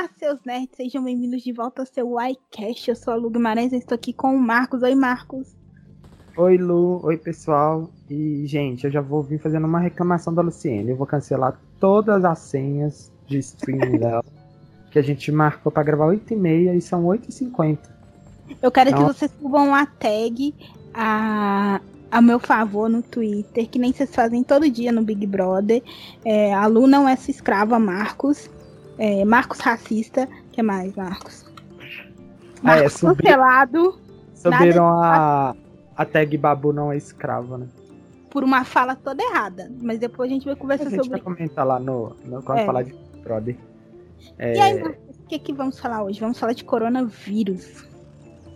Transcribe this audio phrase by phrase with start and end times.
[0.00, 2.88] Olá, seus nerds, sejam bem-vindos de volta ao seu iCast.
[2.88, 4.82] Eu sou a Lu Guimarães e estou aqui com o Marcos.
[4.82, 5.54] Oi, Marcos.
[6.38, 7.04] Oi, Lu.
[7.04, 7.90] Oi, pessoal.
[8.08, 10.88] E, gente, eu já vou vir fazendo uma reclamação da Luciene.
[10.88, 14.24] Eu vou cancelar todas as senhas de streaming dela,
[14.90, 17.78] que a gente marcou para gravar 8h30 e são 8h50.
[18.62, 20.54] Eu quero que vocês subam a tag
[20.94, 21.78] a,
[22.10, 25.82] a meu favor no Twitter, que nem vocês fazem todo dia no Big Brother.
[26.24, 28.48] É, a Lu não é sua escrava, Marcos.
[29.00, 30.28] É, Marcos racista.
[30.52, 31.50] que mais, Marcos?
[32.62, 33.22] Marcos é, subi...
[33.22, 33.98] cancelado.
[34.34, 35.56] Subiram a,
[35.96, 37.66] a tag Babu não é escrava, né?
[38.28, 39.72] Por uma fala toda errada.
[39.80, 41.00] Mas depois a gente vai conversar sobre.
[41.00, 42.66] A gente vai comentar lá no, no quando é.
[42.66, 43.56] falar de Brother.
[44.38, 44.54] É...
[44.54, 46.20] E aí, Marcos, o que, que vamos falar hoje?
[46.20, 47.88] Vamos falar de coronavírus.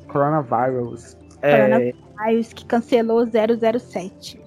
[0.09, 1.17] Coronavírus.
[1.41, 4.44] Coronavírus que cancelou 007.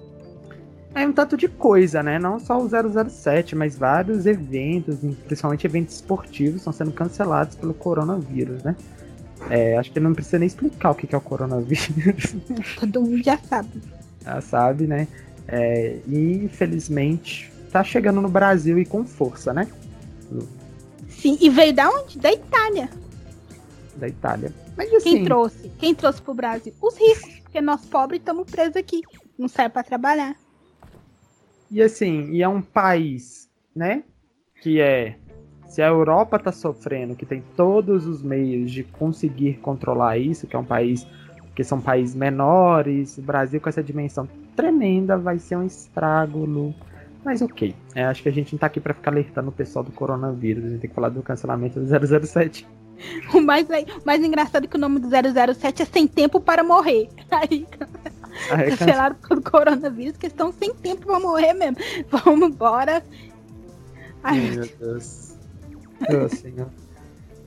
[0.94, 2.18] É um tanto de coisa, né?
[2.18, 4.96] Não só o 007, mas vários eventos,
[5.26, 8.74] principalmente eventos esportivos, estão sendo cancelados pelo coronavírus, né?
[9.50, 12.34] É, acho que não precisa nem explicar o que é o coronavírus.
[12.80, 13.80] Todo mundo já sabe.
[14.24, 15.06] Já sabe, né?
[15.46, 19.68] É, e infelizmente tá chegando no Brasil e com força, né?
[21.08, 22.18] Sim, e veio da onde?
[22.18, 22.90] Da Itália.
[23.96, 24.52] Da Itália.
[24.76, 25.14] Mas assim.
[25.14, 25.72] Quem trouxe?
[25.78, 26.72] Quem trouxe pro Brasil?
[26.80, 29.02] Os ricos, porque nós pobres estamos presos aqui.
[29.38, 30.36] Não sai para trabalhar.
[31.70, 34.02] E assim, e é um país, né?
[34.60, 35.16] Que é.
[35.66, 40.56] Se a Europa tá sofrendo, que tem todos os meios de conseguir controlar isso, que
[40.56, 41.06] é um país
[41.54, 46.74] que são países menores, o Brasil com essa dimensão tremenda vai ser um estrago.
[47.24, 49.84] Mas ok, é, acho que a gente não tá aqui para ficar alertando o pessoal
[49.84, 52.66] do coronavírus, a gente tem que falar do cancelamento do 007.
[53.32, 53.66] O mais,
[54.04, 57.08] mais engraçado é que o nome do 007 é Sem Tempo para Morrer.
[57.30, 57.64] Aí,
[58.04, 58.07] Aí
[58.46, 61.76] cancelaram pelo coronavírus, que estão sem tempo para morrer mesmo.
[62.10, 63.02] Vamos embora.
[64.22, 65.34] Ai, meu Deus.
[66.08, 66.68] Deus Senhor.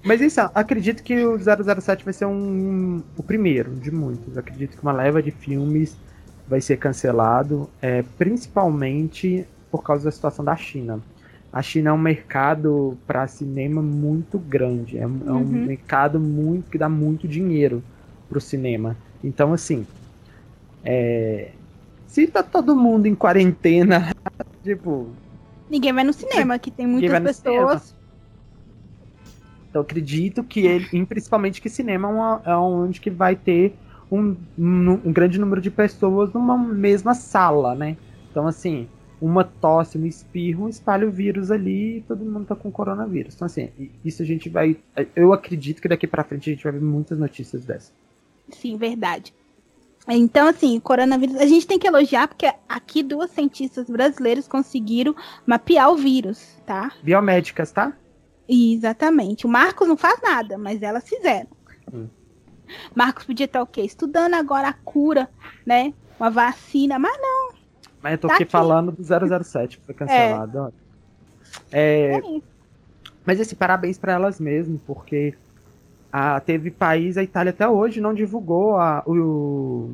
[0.03, 4.37] Mas isso, acredito que o 007 vai ser um, o primeiro de muitos.
[4.37, 5.95] Acredito que uma leva de filmes
[6.47, 10.99] vai ser cancelado, é, principalmente por causa da situação da China
[11.51, 14.97] a China é um mercado para cinema muito grande.
[14.97, 15.21] É, uhum.
[15.25, 15.65] é, um uhum.
[15.65, 17.83] mercado muito que dá muito dinheiro
[18.29, 18.95] pro cinema.
[19.23, 19.85] Então, assim,
[20.83, 21.51] é,
[22.07, 24.13] se tá todo mundo em quarentena,
[24.63, 25.09] tipo.
[25.69, 27.95] Ninguém vai no cinema, que tem muitas pessoas.
[29.69, 33.73] Então, acredito que ele, principalmente que cinema é, uma, é onde que vai ter
[34.11, 37.95] um, um, um grande número de pessoas numa mesma sala, né?
[38.29, 38.89] Então, assim,
[39.21, 43.35] uma tosse, um espirro, espalha o vírus ali e todo mundo tá com coronavírus.
[43.35, 43.69] Então, assim,
[44.03, 44.75] isso a gente vai.
[45.15, 47.93] Eu acredito que daqui para frente a gente vai ver muitas notícias dessas.
[48.49, 49.33] Sim, verdade.
[50.07, 55.91] Então, assim, coronavírus, a gente tem que elogiar porque aqui duas cientistas brasileiras conseguiram mapear
[55.91, 56.91] o vírus, tá?
[57.03, 57.93] Biomédicas, tá?
[58.49, 59.45] Exatamente.
[59.45, 61.47] O Marcos não faz nada, mas elas fizeram.
[61.93, 62.07] Hum.
[62.95, 63.81] Marcos podia estar o quê?
[63.81, 65.29] Estudando agora a cura,
[65.65, 65.93] né?
[66.19, 67.53] Uma vacina, mas não.
[68.01, 70.73] Mas eu tô tá aqui, aqui, falando do 007 que foi cancelado.
[71.71, 72.17] É.
[72.17, 72.21] é...
[73.25, 75.35] Mas esse parabéns para elas mesmo, porque
[76.11, 79.91] a, teve país, a Itália até hoje não divulgou a, o,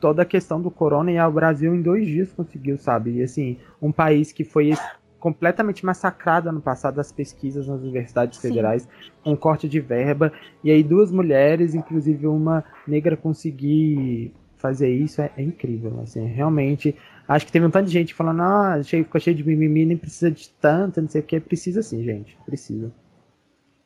[0.00, 3.18] toda a questão do corona e o Brasil em dois dias conseguiu, sabe?
[3.18, 4.72] E assim, um país que foi
[5.18, 8.48] completamente massacrado no passado das pesquisas nas universidades Sim.
[8.48, 8.88] federais,
[9.22, 10.32] com um corte de verba,
[10.64, 16.96] e aí duas mulheres, inclusive uma negra, conseguir fazer isso é, é incrível, assim, realmente
[17.30, 20.32] Acho que teve um tanto de gente falando, ah, ficou cheio de mimimi, nem precisa
[20.32, 21.38] de tanto, não sei o que.
[21.38, 22.36] Precisa sim, gente.
[22.44, 22.90] Precisa.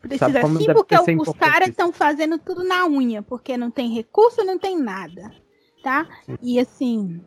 [0.09, 4.59] Precisa sim, porque os caras estão fazendo tudo na unha, porque não tem recurso, não
[4.59, 5.33] tem nada.
[5.83, 6.07] Tá?
[6.27, 6.37] Sim.
[6.43, 7.21] E assim,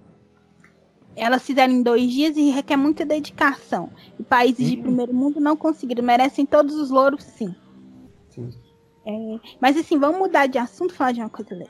[1.16, 3.90] elas fizeram em dois dias e requer muita dedicação.
[4.20, 4.76] E países sim.
[4.76, 7.56] de primeiro mundo não conseguiram, merecem todos os louros, sim.
[8.30, 8.50] sim.
[9.06, 11.68] É, mas assim, vamos mudar de assunto, falar de uma coisa.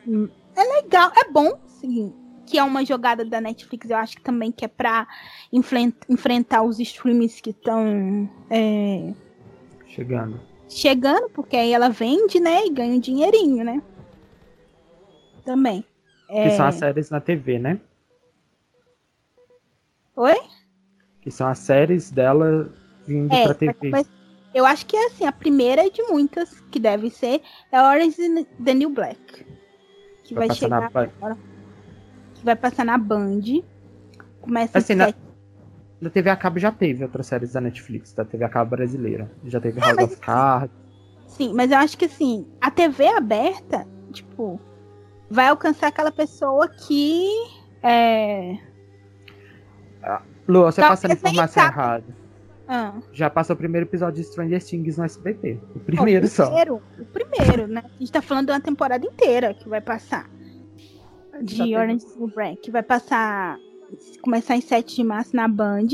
[0.55, 2.13] É legal, é bom, sim
[2.47, 5.05] que é uma jogada da Netflix, eu acho que também que é para
[5.51, 9.13] enfrentar os streams que estão é,
[9.85, 10.39] chegando.
[10.69, 13.81] Chegando, porque aí ela vende, né, e ganha um dinheirinho, né?
[15.45, 15.83] Também.
[16.29, 16.49] É...
[16.49, 17.79] Que são as séries na TV, né?
[20.15, 20.35] Oi?
[21.21, 22.69] Que são as séries dela
[23.05, 23.89] vindo é, pra TV.
[23.89, 24.09] Mas
[24.53, 27.41] eu acho que é assim, a primeira de muitas que deve ser
[27.71, 29.45] é Orange the New Black.
[30.23, 31.37] Que vai, vai chegar agora
[32.37, 33.41] que vai passar na Band.
[34.41, 35.13] Começa assim, na,
[35.99, 39.31] na TV a cabo já teve outras séries da Netflix, da TV a cabo brasileira.
[39.45, 40.75] Já teve House of Cards.
[41.27, 44.59] Sim, mas eu acho que assim, a TV aberta, tipo,
[45.29, 47.27] vai alcançar aquela pessoa que
[47.83, 48.57] é.
[50.01, 52.05] Ah, Lu, você tá, passando informação errada.
[52.67, 52.93] Ah.
[53.13, 55.59] Já passou o primeiro episódio de Stranger Things no SBT.
[55.75, 56.51] O primeiro, o primeiro só.
[56.99, 57.83] O primeiro, né?
[57.85, 60.29] A gente tá falando de uma temporada inteira que vai passar.
[61.41, 62.57] De Orange is the Black.
[62.61, 63.57] Que vai passar.
[64.21, 65.87] Começar em 7 de março na Band.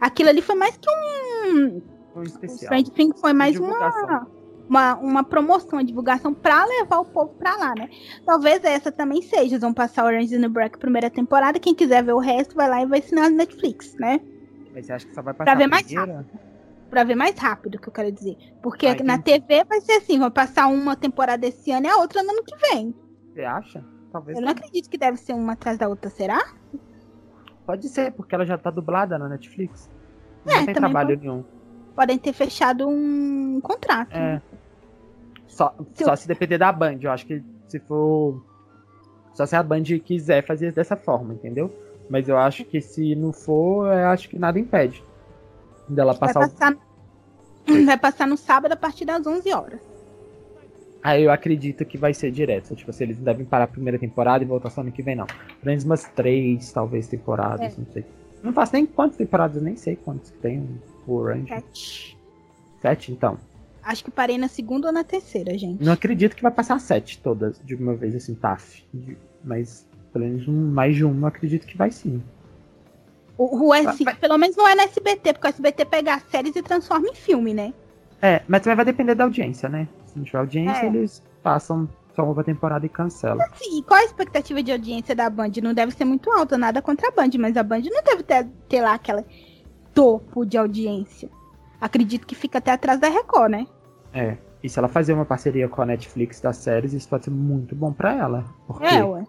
[0.00, 1.82] Aquilo ali foi mais que um.
[2.16, 2.72] Um especial.
[2.72, 4.26] O Stranger foi mais uma
[4.68, 7.88] uma, uma promoção, uma divulgação para levar o povo para lá, né?
[8.24, 9.42] Talvez essa também seja.
[9.42, 11.58] Eles vão passar Orange is the Black primeira temporada.
[11.58, 14.20] Quem quiser ver o resto, vai lá e vai assinar no Netflix, né?
[14.74, 16.26] Mas você acha que só vai passar pra ver mais rápido.
[16.90, 18.36] Pra ver mais rápido, que eu quero dizer.
[18.62, 21.96] Porque Ai, na TV vai ser assim, vai passar uma temporada esse ano e a
[21.96, 22.94] outra no ano que vem.
[23.32, 23.84] Você acha?
[24.12, 24.38] Talvez.
[24.38, 26.42] Eu não acredito que deve ser uma atrás da outra, será?
[27.66, 29.90] Pode ser, porque ela já tá dublada na Netflix.
[30.44, 31.20] Não é, tem trabalho pode...
[31.20, 31.44] nenhum
[31.96, 34.12] podem ter fechado um contrato.
[34.12, 34.34] É.
[34.34, 34.42] Né?
[35.48, 36.16] Só, se só eu...
[36.16, 36.98] se depender da Band.
[37.00, 38.44] Eu acho que se for.
[39.32, 41.74] Só se a Band quiser fazer dessa forma, entendeu?
[42.08, 45.02] Mas eu acho que se não for, eu acho que nada impede
[45.88, 46.86] dela passar, vai passar o...
[47.84, 49.80] Vai passar no sábado a partir das 11 horas.
[51.06, 52.74] Aí eu acredito que vai ser direto.
[52.74, 55.24] Tipo assim, eles devem parar a primeira temporada e voltar só ano que vem, não.
[55.26, 57.76] Pelo menos umas três, talvez, temporadas, é.
[57.78, 58.04] não sei.
[58.42, 60.68] Não faço nem quantas temporadas, nem sei quantas que tem
[61.06, 61.46] o Orange.
[61.46, 62.18] Sete.
[62.82, 63.38] Sete, então.
[63.84, 65.80] Acho que parei na segunda ou na terceira, gente.
[65.80, 68.82] Não acredito que vai passar sete todas de uma vez, assim, TAF.
[69.44, 72.20] Mas pelo menos um, mais de uma, acredito que vai sim.
[73.38, 74.16] O, o S, vai...
[74.16, 77.14] pelo menos não é na SBT, porque o SBT pega as séries e transforma em
[77.14, 77.72] filme, né?
[78.20, 79.86] É, mas também vai depender da audiência, né?
[80.16, 80.86] Se não tiver audiência, é.
[80.86, 83.46] eles passam só uma temporada e cancelam.
[83.54, 85.52] Sim, qual a expectativa de audiência da Band?
[85.62, 88.46] Não deve ser muito alta, nada contra a Band, mas a Band não deve ter,
[88.68, 89.24] ter lá aquela
[89.92, 91.28] topo de audiência.
[91.78, 93.66] Acredito que fica até atrás da Record, né?
[94.14, 94.38] É.
[94.62, 97.76] E se ela fazer uma parceria com a Netflix das séries, isso pode ser muito
[97.76, 98.44] bom para ela.
[98.66, 99.24] Porque é, ué.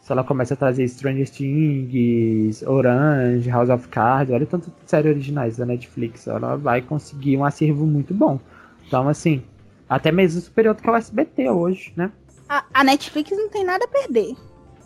[0.00, 5.12] se ela começa a trazer Stranger Things, Orange, House of Cards, olha tanto de séries
[5.12, 8.40] originais da Netflix, ela vai conseguir um acervo muito bom.
[8.88, 9.42] Então, assim,
[9.96, 12.10] até mesmo superior do que o SBT hoje, né?
[12.48, 14.34] A, a Netflix não tem nada a perder.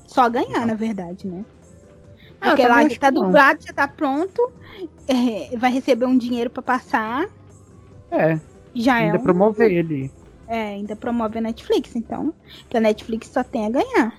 [0.07, 0.67] Só ganhar, não.
[0.67, 1.45] na verdade, né?
[2.41, 4.53] Ah, Porque lá já tá dublado, já tá pronto.
[5.09, 7.27] É, vai receber um dinheiro para passar.
[8.11, 8.39] É.
[8.75, 9.23] Já ainda é um...
[9.23, 10.11] promover ele.
[10.49, 12.33] É, ainda promove a Netflix, então.
[12.69, 14.19] Que a Netflix só tem a ganhar.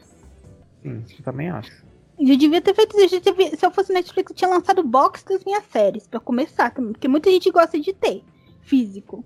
[0.82, 1.86] Sim, eu também acho.
[2.20, 3.16] Eu devia ter feito isso.
[3.58, 6.72] Se eu fosse Netflix, eu tinha lançado box das minhas séries, para começar.
[6.72, 8.24] Porque muita gente gosta de ter
[8.62, 9.24] físico.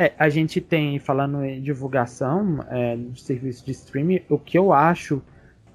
[0.00, 4.72] É, a gente tem, falando em divulgação é, de serviço de streaming, o que eu
[4.72, 5.20] acho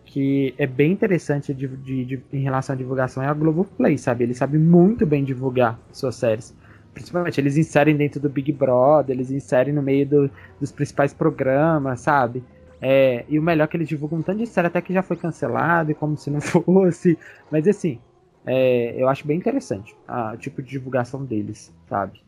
[0.03, 4.23] que é bem interessante de, de, de, em relação à divulgação é a Globoplay, sabe?
[4.23, 6.55] Ele sabe muito bem divulgar suas séries.
[6.91, 11.99] Principalmente, eles inserem dentro do Big Brother, eles inserem no meio do, dos principais programas,
[11.99, 12.43] sabe?
[12.81, 15.03] É, e o melhor é que eles divulgam um tanto de série até que já
[15.03, 17.15] foi cancelado, como se não fosse.
[17.51, 17.99] Mas assim,
[18.43, 22.23] é, eu acho bem interessante a, o tipo de divulgação deles, sabe?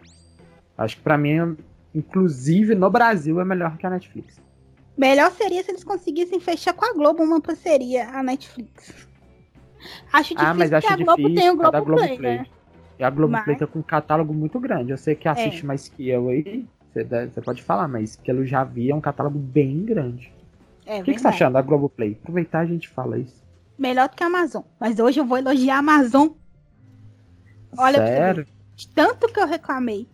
[0.77, 1.57] Acho que para mim,
[1.97, 4.39] inclusive no Brasil, é melhor que a Netflix.
[4.97, 9.07] Melhor seria se eles conseguissem fechar com a Globo uma parceria, a Netflix.
[10.11, 12.45] Acho difícil ah, mas acho que a Globo tem o Globo, Play, Play, né?
[12.99, 13.43] E a Globo mas...
[13.43, 14.91] Play tá com um catálogo muito grande.
[14.91, 15.65] Eu sei que assiste é.
[15.65, 19.37] mais que eu aí, você, pode falar, mas que eu já vi é um catálogo
[19.37, 20.33] bem grande.
[20.85, 22.17] É, o que, que você tá achando da Globo Play?
[22.21, 23.45] Aproveitar a gente fala isso.
[23.77, 24.63] Melhor do que a Amazon.
[24.79, 26.29] Mas hoje eu vou elogiar a Amazon.
[27.77, 28.47] Olha, Sério?
[28.95, 30.07] tanto que eu reclamei.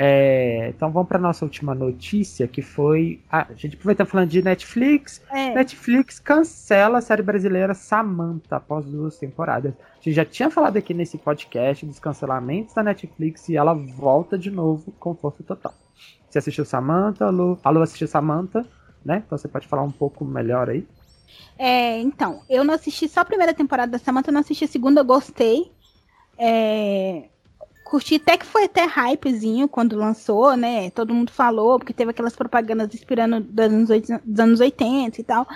[0.00, 3.20] É, então vamos para nossa última notícia, que foi.
[3.28, 5.20] a gente aproveita falando de Netflix.
[5.28, 5.52] É.
[5.52, 9.74] Netflix cancela a série brasileira Samantha após duas temporadas.
[9.74, 14.38] A gente já tinha falado aqui nesse podcast dos cancelamentos da Netflix e ela volta
[14.38, 15.74] de novo com força total.
[16.30, 17.58] Você assistiu Samantha, Lu?
[17.64, 18.64] A Lu assistiu Samantha,
[19.04, 19.24] né?
[19.26, 20.86] Então você pode falar um pouco melhor aí.
[21.58, 25.02] É, então, eu não assisti só a primeira temporada da Samantha, não assisti a segunda,
[25.02, 25.72] gostei.
[26.38, 27.24] É,
[27.88, 30.90] curti até que foi até hypezinho quando lançou, né?
[30.90, 35.24] Todo mundo falou, porque teve aquelas propagandas inspirando dos anos, 80, dos anos 80 e
[35.24, 35.48] tal.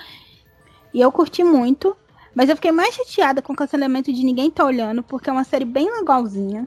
[0.94, 1.96] E eu curti muito.
[2.34, 5.44] Mas eu fiquei mais chateada com o cancelamento de Ninguém Tá Olhando, porque é uma
[5.44, 6.66] série bem legalzinha.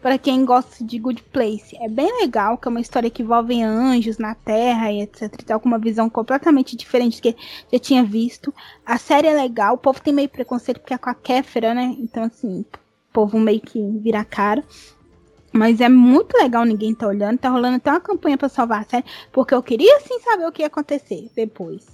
[0.00, 1.76] Para quem gosta de Good Place.
[1.80, 5.44] É bem legal, que é uma história que envolve anjos na Terra e etc e
[5.44, 7.36] tal, com uma visão completamente diferente do que
[7.72, 8.52] já tinha visto.
[8.84, 11.94] A série é legal, o povo tem meio preconceito porque é com a Kéfera, né?
[12.00, 14.64] Então, assim, o povo meio que vira cara.
[15.52, 17.38] Mas é muito legal ninguém tá olhando.
[17.38, 19.04] Tá rolando até uma campanha para salvar a série.
[19.30, 21.86] Porque eu queria sim saber o que ia acontecer depois.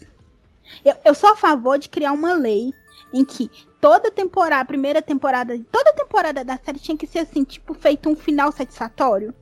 [0.84, 2.72] Eu, eu sou a favor de criar uma lei
[3.12, 3.50] em que
[3.80, 8.14] toda temporada, primeira temporada, toda temporada da série tinha que ser assim, tipo, feito um
[8.14, 9.34] final satisfatório.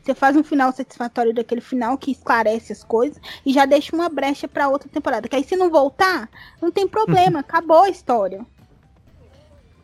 [0.00, 4.08] Você faz um final satisfatório daquele final que esclarece as coisas e já deixa uma
[4.08, 5.28] brecha para outra temporada.
[5.28, 6.28] Que aí se não voltar,
[6.60, 8.46] não tem problema, acabou a história.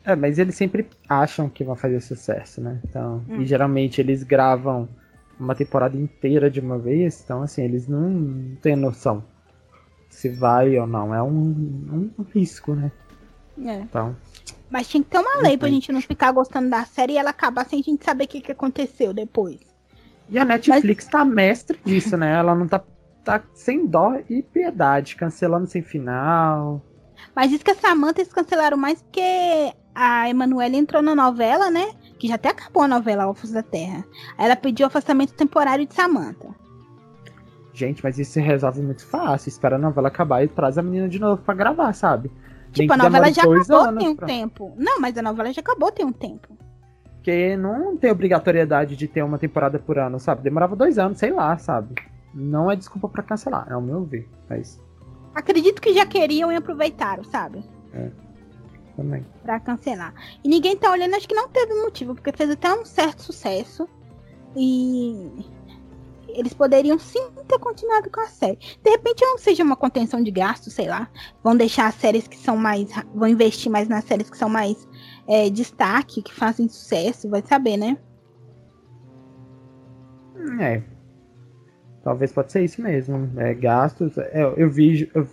[0.09, 2.81] É, mas eles sempre acham que vão fazer sucesso, né?
[2.89, 3.43] Então, hum.
[3.43, 4.89] e geralmente eles gravam
[5.39, 9.23] uma temporada inteira de uma vez, então assim, eles não têm noção
[10.09, 11.15] se vai ou não.
[11.15, 12.91] É um, um risco, né?
[13.63, 13.81] É.
[13.81, 14.17] Então.
[14.71, 17.29] Mas tinha que ter uma lei pra gente não ficar gostando da série e ela
[17.29, 19.61] acabar sem a gente saber o que, que aconteceu depois.
[20.31, 21.13] E a Netflix Mas...
[21.13, 22.33] tá mestre disso, né?
[22.33, 22.83] Ela não tá,
[23.23, 26.83] tá sem dó e piedade, cancelando sem final.
[27.35, 31.91] Mas diz que a Samantha eles cancelaram mais porque a Emanuele entrou na novela, né?
[32.21, 34.05] Que já até acabou a novela Alfos da Terra.
[34.39, 36.55] Aí ela pediu afastamento temporário de Samantha.
[37.75, 39.49] Gente, mas isso se resolve muito fácil.
[39.49, 42.31] Espera a novela acabar e traz a menina de novo para gravar, sabe?
[42.73, 44.27] Tipo, a novela já acabou tem um pra...
[44.27, 44.73] tempo.
[44.77, 46.57] Não, mas a novela já acabou tem um tempo.
[47.15, 50.43] Porque não tem obrigatoriedade de ter uma temporada por ano, sabe?
[50.43, 51.97] Demorava dois anos, sei lá, sabe?
[52.33, 54.29] Não é desculpa para cancelar, é o meu ver.
[54.49, 54.81] Mas...
[55.35, 57.65] Acredito que já queriam e aproveitaram, sabe?
[57.93, 58.28] É.
[58.99, 59.25] Também.
[59.45, 60.13] Pra cancelar.
[60.43, 63.89] E ninguém tá olhando, acho que não teve motivo, porque fez até um certo sucesso.
[64.57, 65.31] E
[66.31, 68.59] eles poderiam sim ter continuado com a série.
[68.83, 71.09] De repente não seja uma contenção de gastos, sei lá.
[71.45, 72.91] Vão deixar as séries que são mais.
[73.15, 74.89] Vão investir mais nas séries que são mais
[75.29, 77.97] é, destaque, que fazem sucesso, vai saber, né?
[80.61, 80.83] É.
[82.03, 83.31] Talvez pode ser isso mesmo.
[83.37, 84.19] É, gastos.
[84.19, 85.09] É, eu vi.
[85.15, 85.25] Eu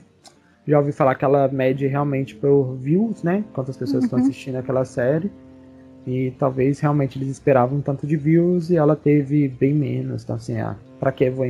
[0.67, 3.43] já ouvi falar que ela mede realmente por views, né?
[3.53, 4.05] Quantas pessoas uhum.
[4.05, 5.31] estão assistindo aquela série.
[6.07, 10.23] E talvez realmente eles esperavam um tanto de views e ela teve bem menos.
[10.23, 11.45] Então, assim, ah, pra que vou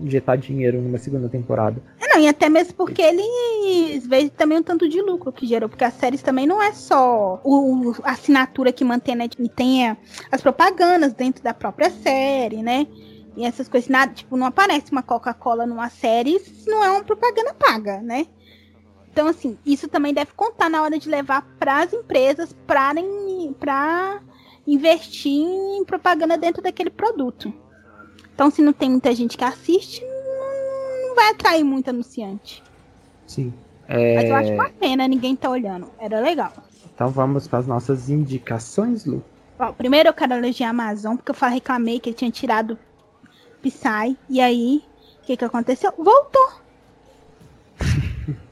[0.00, 1.80] injetar dinheiro numa segunda temporada?
[2.00, 5.68] É, não, e até mesmo porque eles veem também um tanto de lucro que gerou.
[5.68, 9.28] Porque as séries também não é só o, a assinatura que mantém, né?
[9.38, 9.96] E tem
[10.30, 12.86] as propagandas dentro da própria série, né?
[13.36, 17.02] E essas coisas, nada, tipo, não aparece uma Coca-Cola numa série se não é uma
[17.02, 18.26] propaganda paga, né?
[19.14, 24.20] Então, assim, isso também deve contar na hora de levar para as empresas para
[24.66, 27.54] investir em propaganda dentro daquele produto.
[28.34, 30.02] Então, se não tem muita gente que assiste,
[31.06, 32.60] não vai atrair muito anunciante.
[33.24, 33.54] Sim.
[33.86, 34.16] É...
[34.16, 35.92] Mas eu acho uma pena, ninguém tá olhando.
[35.96, 36.52] Era legal.
[36.92, 39.22] Então vamos para as nossas indicações, Lu.
[39.56, 42.76] Bom, primeiro eu quero elogiar a Amazon, porque eu reclamei que ele tinha tirado
[43.62, 44.18] Psy.
[44.28, 44.82] E aí,
[45.22, 45.92] o que, que aconteceu?
[45.96, 46.63] Voltou!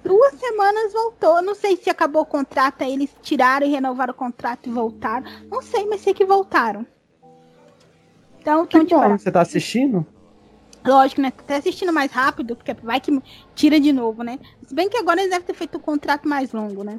[0.05, 1.41] Duas semanas voltou.
[1.43, 5.27] Não sei se acabou o contrato, aí eles tiraram e renovaram o contrato e voltaram.
[5.51, 6.87] Não sei, mas sei que voltaram.
[8.41, 10.05] Então, que bom, você tá assistindo?
[10.85, 11.31] Lógico, né?
[11.31, 13.23] Tá assistindo mais rápido, porque vai que
[13.55, 14.41] tira de novo, né?
[14.67, 16.99] Se bem que agora eles devem ter feito um contrato mais longo, né?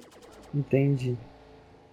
[0.55, 1.17] Entendi.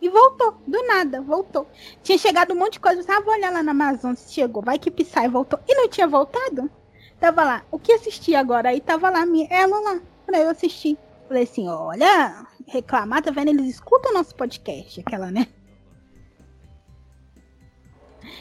[0.00, 1.66] E voltou, do nada, voltou.
[2.02, 4.78] Tinha chegado um monte de coisa, ah, vou olhar lá na Amazon se chegou, vai
[4.78, 5.58] que Psy voltou.
[5.68, 6.70] E não tinha voltado?
[7.18, 8.68] Tava lá, o que assisti agora?
[8.68, 10.00] Aí tava lá, minha, ela lá
[10.30, 10.96] pra eu assistir.
[11.26, 13.48] Falei assim, olha, reclamar, tá vendo?
[13.48, 15.46] Eles escutam o nosso podcast, aquela, né?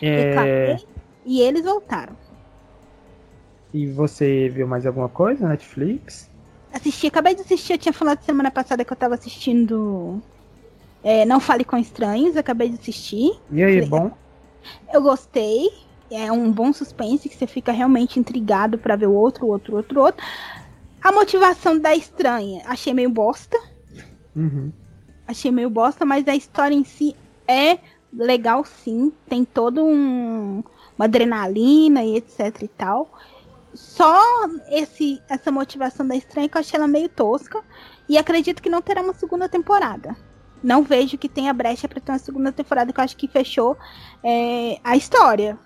[0.01, 0.25] É...
[0.25, 0.85] Reclamei
[1.25, 2.15] e eles voltaram.
[3.73, 6.29] E você viu mais alguma coisa na Netflix?
[6.73, 10.21] Assisti, acabei de assistir, eu tinha falado semana passada que eu tava assistindo
[11.03, 13.39] é, Não Fale com Estranhos, acabei de assistir.
[13.51, 14.11] E aí, Falei, bom?
[14.93, 15.69] Eu gostei,
[16.09, 20.01] é um bom suspense que você fica realmente intrigado para ver o outro, outro, outro,
[20.01, 20.25] outro.
[21.01, 23.57] A motivação da estranha, achei meio bosta.
[24.35, 24.71] Uhum.
[25.27, 27.15] Achei meio bosta, mas a história em si
[27.47, 27.79] é
[28.11, 29.11] legal sim.
[29.27, 30.63] Tem todo um
[30.97, 33.09] uma adrenalina e etc e tal.
[33.73, 34.19] Só
[34.69, 37.63] esse essa motivação da estranha que eu achei ela meio tosca
[38.07, 40.17] e acredito que não terá uma segunda temporada.
[40.61, 43.77] Não vejo que tenha brecha para ter uma segunda temporada que eu acho que fechou
[44.21, 45.57] é, a história.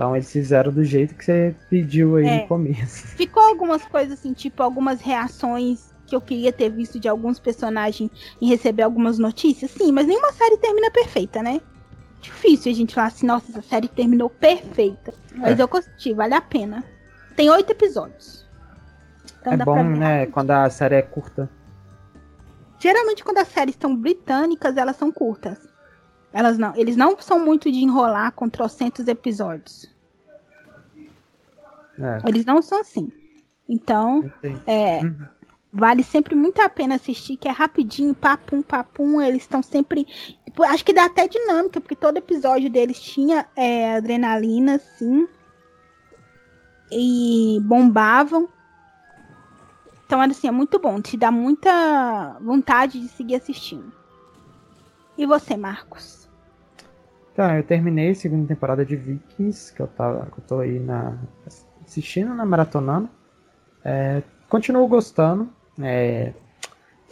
[0.00, 2.40] Então eles fizeram do jeito que você pediu aí é.
[2.40, 3.06] no começo.
[3.08, 8.10] Ficou algumas coisas assim, tipo algumas reações que eu queria ter visto de alguns personagens
[8.40, 11.60] e receber algumas notícias, sim, mas nenhuma série termina perfeita, né?
[12.18, 15.12] Difícil a gente falar assim, nossa, essa série terminou perfeita.
[15.34, 15.38] É.
[15.38, 16.82] Mas eu curti, vale a pena.
[17.36, 18.48] Tem oito episódios.
[19.38, 20.26] Então é bom, né?
[20.28, 21.46] Quando a série é curta.
[22.78, 25.58] Geralmente quando as séries são britânicas, elas são curtas.
[26.32, 29.90] Elas não, eles não são muito de enrolar com trocentos episódios.
[31.98, 32.28] É.
[32.28, 33.12] Eles não são assim.
[33.68, 34.30] Então,
[34.66, 35.26] é, uhum.
[35.72, 39.20] vale sempre muito a pena assistir, que é rapidinho, papum, papum.
[39.20, 40.04] Eles estão sempre.
[40.44, 45.28] Tipo, acho que dá até dinâmica, porque todo episódio deles tinha é, adrenalina, assim.
[46.90, 48.48] E bombavam.
[50.06, 51.00] Então, assim, é muito bom.
[51.00, 53.92] Te dá muita vontade de seguir assistindo.
[55.16, 56.19] E você, Marcos?
[57.40, 60.78] Então, eu terminei a segunda temporada de Vikings, que eu, tava, que eu tô aí
[60.78, 61.16] na,
[61.86, 63.08] assistindo, na maratonando.
[63.82, 65.48] É, continuo gostando.
[65.80, 66.34] É,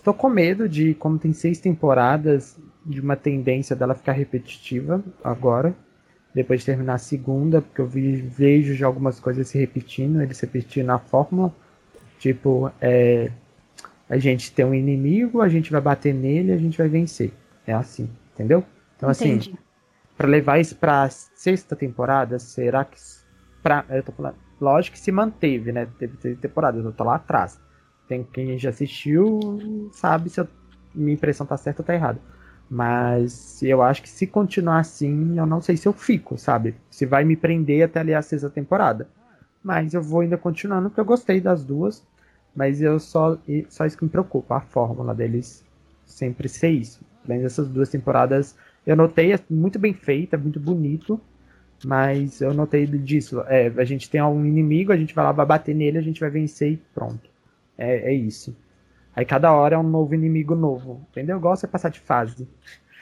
[0.05, 5.75] tô com medo de, como tem seis temporadas, de uma tendência dela ficar repetitiva agora,
[6.35, 10.89] depois de terminar a segunda, porque eu vejo já algumas coisas se repetindo, eles repetindo
[10.89, 11.55] na fórmula.
[12.19, 13.31] Tipo, é,
[14.07, 17.33] a gente tem um inimigo, a gente vai bater nele, a gente vai vencer.
[17.67, 18.63] É assim, entendeu?
[18.95, 19.55] Então, assim, Entendi.
[19.55, 19.68] assim,
[20.19, 22.99] para levar isso pra sexta temporada, será que.
[23.63, 25.87] Pra, eu tô falando, lógico que se manteve, né?
[25.97, 27.61] Teve três temporadas, eu tô lá atrás.
[28.09, 30.49] Tem quem já assistiu, sabe se eu,
[30.93, 32.21] minha impressão tá certa ou tá errada.
[32.69, 36.75] Mas eu acho que se continuar assim, eu não sei se eu fico, sabe?
[36.91, 39.09] Se vai me prender até ali a sexta temporada.
[39.63, 42.05] Mas eu vou ainda continuando, porque eu gostei das duas.
[42.55, 45.65] Mas eu só, só isso que me preocupa, a fórmula deles
[46.05, 47.01] sempre ser isso.
[47.25, 48.57] Além dessas duas temporadas,
[48.89, 51.21] eu notei, é muito bem feita, é muito bonito.
[51.85, 53.43] Mas eu notei disso.
[53.43, 56.19] É, a gente tem um inimigo, a gente vai lá, vai bater nele, a gente
[56.19, 57.31] vai vencer e pronto.
[57.77, 58.57] É, é isso.
[59.15, 61.07] Aí cada hora é um novo inimigo novo.
[61.11, 61.37] Entendeu?
[61.37, 62.49] Eu gosto de passar de fase.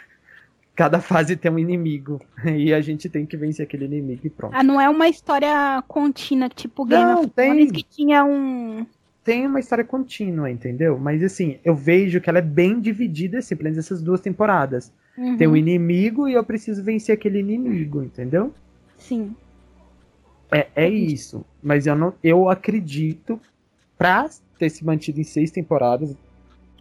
[0.74, 2.20] Cada fase tem um inimigo.
[2.44, 4.54] E a gente tem que vencer aquele inimigo e pronto.
[4.56, 8.84] Ah, não é uma história contínua, tipo Game não, of Thrones, que tinha um.
[9.22, 10.98] Tem uma história contínua, entendeu?
[10.98, 14.92] Mas assim, eu vejo que ela é bem dividida, assim, pelo menos essas duas temporadas.
[15.16, 15.36] Uhum.
[15.36, 18.52] Tem um inimigo e eu preciso vencer aquele inimigo, entendeu?
[18.96, 19.34] Sim.
[20.50, 21.44] É, é isso.
[21.62, 22.14] Mas eu não.
[22.22, 23.40] Eu acredito,
[23.96, 26.14] pra ter se mantido em seis temporadas,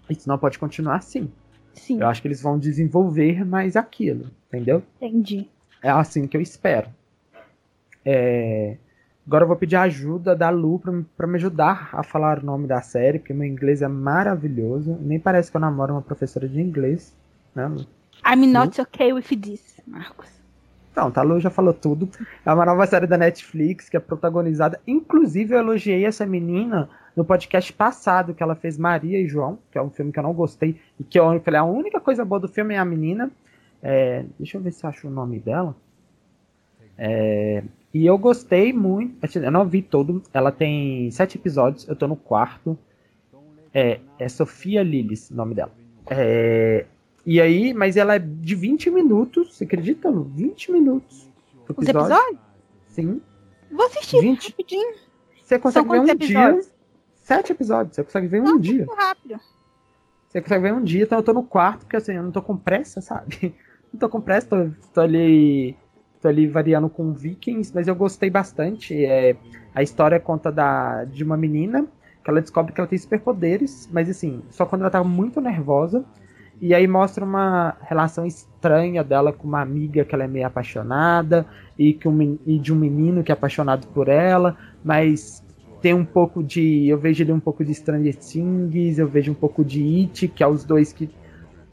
[0.10, 1.32] isso não pode continuar assim.
[1.74, 2.00] Sim.
[2.00, 4.82] Eu acho que eles vão desenvolver mais aquilo, entendeu?
[4.98, 5.50] Entendi.
[5.82, 6.90] É assim que eu espero.
[8.04, 8.78] É...
[9.26, 12.68] Agora eu vou pedir ajuda da Lu pra, pra me ajudar a falar o nome
[12.68, 14.98] da série, porque meu inglês é maravilhoso.
[15.02, 17.16] Nem parece que eu namoro uma professora de inglês,
[17.54, 17.86] né, Lu?
[18.26, 18.84] I'm not Lu?
[18.84, 20.36] okay with this, Marcos.
[20.94, 22.10] Pronto, a Lu já falou tudo.
[22.46, 24.80] É uma nova série da Netflix que é protagonizada.
[24.88, 29.78] Inclusive, eu elogiei essa menina no podcast passado que ela fez Maria e João, que
[29.78, 32.40] é um filme que eu não gostei, e que eu falei, a única coisa boa
[32.40, 33.30] do filme é a menina.
[33.84, 35.76] É, deixa eu ver se eu acho o nome dela.
[36.98, 37.62] É,
[37.94, 39.18] e eu gostei muito.
[39.22, 40.24] Assim, eu não vi todo.
[40.34, 42.78] Ela tem sete episódios, eu tô no quarto.
[43.74, 45.72] É, é Sofia Lillis, o nome dela.
[46.08, 46.86] É,
[47.26, 50.12] e aí, mas ela é de 20 minutos, você acredita?
[50.12, 51.30] 20 minutos.
[51.76, 52.40] Os episódios?
[52.88, 53.22] Sim.
[53.72, 54.50] Vou assistir 20...
[54.50, 54.96] rapidinho.
[55.44, 56.66] Você consegue ver um episódios?
[56.66, 56.76] dia
[57.26, 57.96] sete episódios.
[57.96, 58.86] Você consegue ver um dia.
[58.96, 59.40] Rápido.
[60.30, 62.42] Você consegue ver um dia, então eu tô no quarto, porque assim, eu não tô
[62.42, 63.54] com pressa, sabe?
[63.94, 65.78] Não tô com pressa, tô, tô ali.
[66.22, 69.06] Tô ali variando com Vikings, mas eu gostei bastante.
[69.06, 69.38] É,
[69.74, 71.88] a história conta da, de uma menina
[72.22, 76.04] que ela descobre que ela tem superpoderes, mas assim, só quando ela tá muito nervosa.
[76.62, 81.46] E aí mostra uma relação estranha dela com uma amiga que ela é meio apaixonada
[81.78, 85.44] e, que um, e de um menino que é apaixonado por ela, mas
[85.86, 86.88] tem um pouco de.
[86.88, 90.44] Eu vejo ali um pouco de Stranger Things, eu vejo um pouco de It, que
[90.44, 91.08] é os dois que.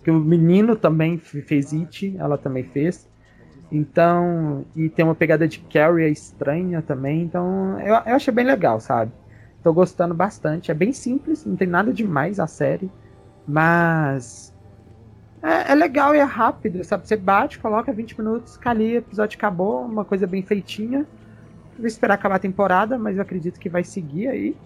[0.04, 3.08] Que o menino também fez It, ela também fez.
[3.70, 4.66] Então.
[4.76, 7.22] E tem uma pegada de Carrie estranha também.
[7.22, 7.80] Então.
[7.80, 9.10] Eu, eu achei bem legal, sabe?
[9.62, 10.70] Tô gostando bastante.
[10.70, 12.90] É bem simples, não tem nada demais a série.
[13.48, 14.51] Mas.
[15.42, 17.06] É, é legal e é rápido, sabe?
[17.06, 21.04] Você bate, coloca 20 minutos, cali, episódio acabou, uma coisa bem feitinha.
[21.76, 24.56] Vou esperar acabar a temporada, mas eu acredito que vai seguir aí.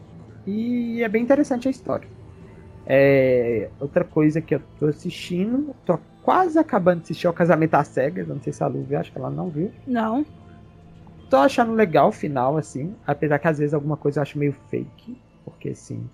[0.46, 2.08] E é bem interessante a história.
[2.86, 7.88] É, outra coisa que eu tô assistindo, tô quase acabando de assistir o Casamento às
[7.88, 9.72] Cegas, não sei se a Lu viu, acho que ela não viu.
[9.86, 10.26] Não.
[11.30, 14.52] Tô achando legal o final, assim, apesar que às vezes alguma coisa eu acho meio
[14.68, 16.08] fake, porque assim,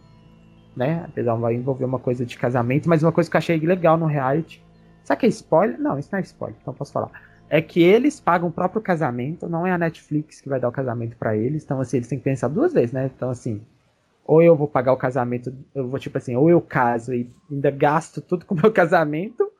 [0.76, 3.96] né, apesar vai envolver uma coisa de casamento, mas uma coisa que eu achei legal
[3.96, 4.62] no reality,
[5.04, 5.78] sabe que é spoiler?
[5.78, 7.10] Não, isso não é spoiler, então posso falar
[7.52, 10.72] é que eles pagam o próprio casamento, não é a Netflix que vai dar o
[10.72, 11.62] casamento para eles.
[11.62, 13.10] Então, assim, eles têm que pensar duas vezes, né?
[13.14, 13.60] Então, assim,
[14.24, 17.70] ou eu vou pagar o casamento, eu vou, tipo assim, ou eu caso e ainda
[17.70, 19.51] gasto tudo com o meu casamento,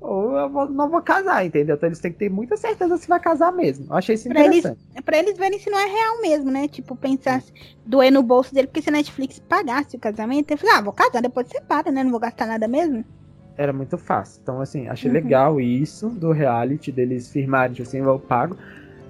[0.00, 1.76] ou eu vou, não vou casar, entendeu?
[1.76, 3.86] Então eles têm que ter muita certeza se vai casar mesmo.
[3.90, 4.78] Eu achei isso pra interessante.
[4.92, 6.68] Eles, pra eles verem se não é real mesmo, né?
[6.68, 7.42] Tipo, pensar,
[7.84, 10.92] doer no bolso dele, porque se a Netflix pagasse o casamento, eu falei, ah, vou
[10.92, 12.04] casar, depois separa, né?
[12.04, 13.04] Não vou gastar nada mesmo
[13.58, 14.40] era muito fácil.
[14.40, 15.14] Então, assim, achei uhum.
[15.14, 18.56] legal isso do reality, deles firmarem, tipo assim, eu pago.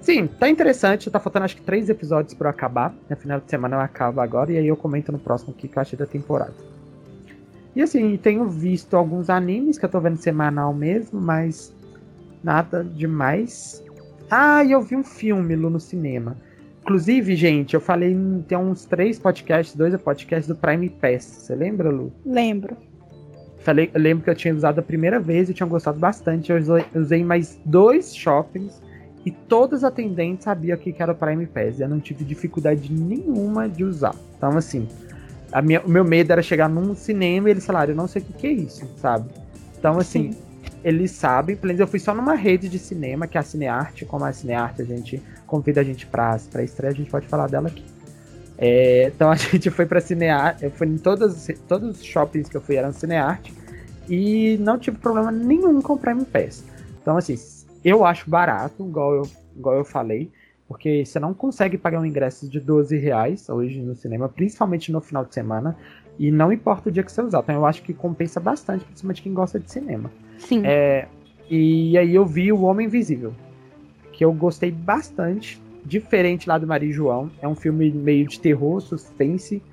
[0.01, 2.93] Sim, tá interessante, tá faltando acho que três episódios para acabar.
[3.07, 5.81] No final de semana eu acabo agora, e aí eu comento no próximo que eu
[5.81, 6.53] achei da temporada.
[7.75, 11.73] E assim, tenho visto alguns animes que eu tô vendo semanal mesmo, mas
[12.43, 13.83] nada demais.
[14.29, 16.37] Ah, e eu vi um filme Lu, no cinema.
[16.81, 21.23] Inclusive, gente, eu falei tem uns três podcasts, dois podcasts do Prime Pass.
[21.23, 22.11] Você lembra, Lu?
[22.25, 22.75] Lembro.
[23.59, 26.51] Falei, eu lembro que eu tinha usado a primeira vez e tinha gostado bastante.
[26.51, 28.81] Eu usei, usei mais dois shoppings
[29.25, 31.79] e todos os atendentes sabiam que era o Prime Pass.
[31.79, 34.15] Eu não tive dificuldade nenhuma de usar.
[34.37, 34.87] Então, assim,
[35.61, 38.25] minha, o meu medo era chegar num cinema e eles falaram, eu não sei o
[38.25, 39.29] que, que é isso, sabe?
[39.77, 40.39] Então, assim, Sim.
[40.83, 44.05] eles sabem, pelo menos eu fui só numa rede de cinema, que é a Cinearte,
[44.05, 47.47] como a Cinearte a gente convida a gente pra, pra estreia, a gente pode falar
[47.47, 47.83] dela aqui.
[48.57, 52.57] É, então a gente foi pra Cinearte, eu fui em todos, todos os shoppings que
[52.57, 53.53] eu fui eram Cinearte,
[54.07, 56.63] e não tive problema nenhum com o Prime Pass.
[57.01, 57.35] Então assim,
[57.83, 60.31] eu acho barato, igual eu, igual eu falei,
[60.69, 65.01] porque você não consegue pagar um ingresso de 12 reais hoje no cinema, principalmente no
[65.01, 65.75] final de semana,
[66.19, 67.39] e não importa o dia que você usar.
[67.39, 70.11] Então eu acho que compensa bastante, principalmente quem gosta de cinema.
[70.37, 70.61] Sim.
[70.63, 71.07] É,
[71.49, 73.33] e aí eu vi O Homem Invisível,
[74.13, 77.31] que eu gostei bastante, diferente lá do Maria João.
[77.41, 79.63] É um filme meio de terror, suspense.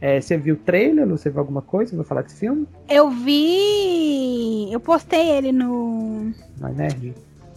[0.00, 1.04] É, você viu o trailer?
[1.08, 1.96] Você viu alguma coisa?
[1.96, 2.64] Vou falar desse filme?
[2.88, 4.72] Eu vi.
[4.72, 6.32] Eu postei ele no.
[6.60, 7.12] No iNerd?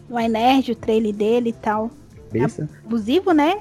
[0.09, 1.91] No iNerd, o trailer dele e tal.
[2.31, 2.69] Besta.
[2.85, 3.55] Abusivo, né?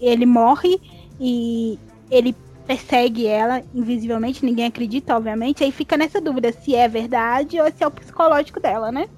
[0.00, 0.80] Ele morre
[1.20, 1.78] e
[2.10, 2.34] ele
[2.66, 5.64] persegue ela invisivelmente, ninguém acredita, obviamente.
[5.64, 9.08] Aí fica nessa dúvida se é verdade ou se é o psicológico dela, né?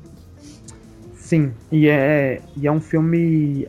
[1.15, 3.67] Sim, e é, e é um filme,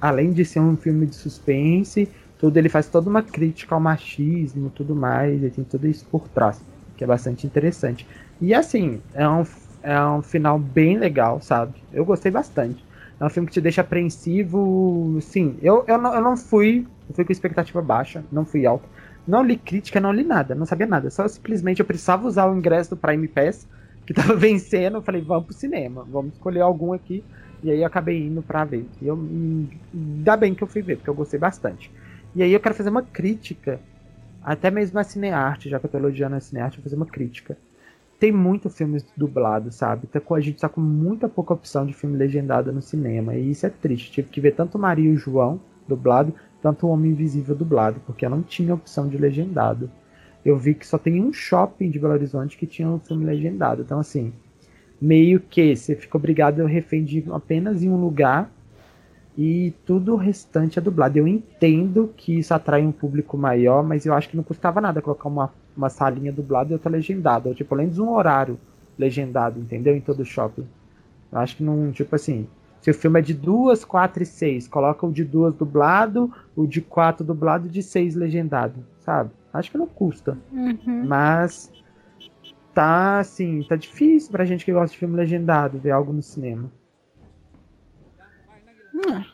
[0.00, 4.70] além de ser um filme de suspense, tudo ele faz toda uma crítica ao machismo
[4.70, 6.60] tudo mais, e tem tudo isso por trás,
[6.96, 8.06] que é bastante interessante.
[8.40, 9.44] E assim, é um,
[9.82, 11.74] é um final bem legal, sabe?
[11.92, 12.84] Eu gostei bastante.
[13.20, 15.18] É um filme que te deixa apreensivo.
[15.20, 16.86] Sim, eu, eu, não, eu não fui.
[17.08, 18.88] Eu fui com expectativa baixa, não fui alta.
[19.26, 21.10] Não li crítica, não li nada, não sabia nada.
[21.10, 23.66] Só simplesmente eu precisava usar o ingresso do Prime Pass,
[24.06, 24.98] que tava vencendo.
[24.98, 27.26] Eu falei, vamos pro cinema, vamos escolher algum aqui.
[27.62, 28.90] E aí eu acabei indo pra ver.
[29.00, 29.16] E eu,
[29.92, 31.90] ainda bem que eu fui ver, porque eu gostei bastante.
[32.34, 33.80] E aí eu quero fazer uma crítica,
[34.42, 37.06] até mesmo a cinearte, já que eu tô elogiando a cinearte, eu vou fazer uma
[37.06, 37.58] crítica.
[38.24, 40.06] Tem muito filme dublado, sabe?
[40.06, 43.34] Tá a gente tá com muita pouca opção de filme legendado no cinema.
[43.34, 44.12] E isso é triste.
[44.12, 46.32] Tive que ver tanto Maria e o João dublado,
[46.62, 49.90] tanto O Homem Invisível dublado, porque eu não tinha opção de legendado.
[50.42, 53.82] Eu vi que só tem um shopping de Belo Horizonte que tinha um filme legendado.
[53.82, 54.32] Então, assim,
[54.98, 58.50] meio que você fica obrigado a refém de apenas em um lugar
[59.36, 61.18] e tudo o restante é dublado.
[61.18, 65.02] Eu entendo que isso atrai um público maior, mas eu acho que não custava nada
[65.02, 67.48] colocar uma, uma salinha dublada e outra legendada.
[67.48, 68.58] Ou, tipo, além de um horário
[68.98, 69.96] legendado, entendeu?
[69.96, 70.66] Em todo o shopping.
[71.32, 72.46] Eu acho que não, tipo assim,
[72.80, 76.66] se o filme é de duas, quatro e seis, coloca o de duas dublado, o
[76.66, 79.30] de quatro dublado e de seis legendado, sabe?
[79.52, 80.38] Acho que não custa.
[80.52, 81.04] Uhum.
[81.06, 81.72] Mas
[82.72, 86.70] tá assim, tá difícil pra gente que gosta de filme legendado ver algo no cinema.
[89.06, 89.24] Hum.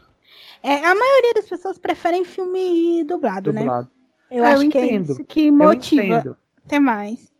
[0.62, 3.60] É, a maioria das pessoas preferem filme dublado, né?
[3.60, 3.88] dublado.
[4.30, 4.38] né?
[4.38, 7.30] Eu é, acho eu que é isso que motiva até mais.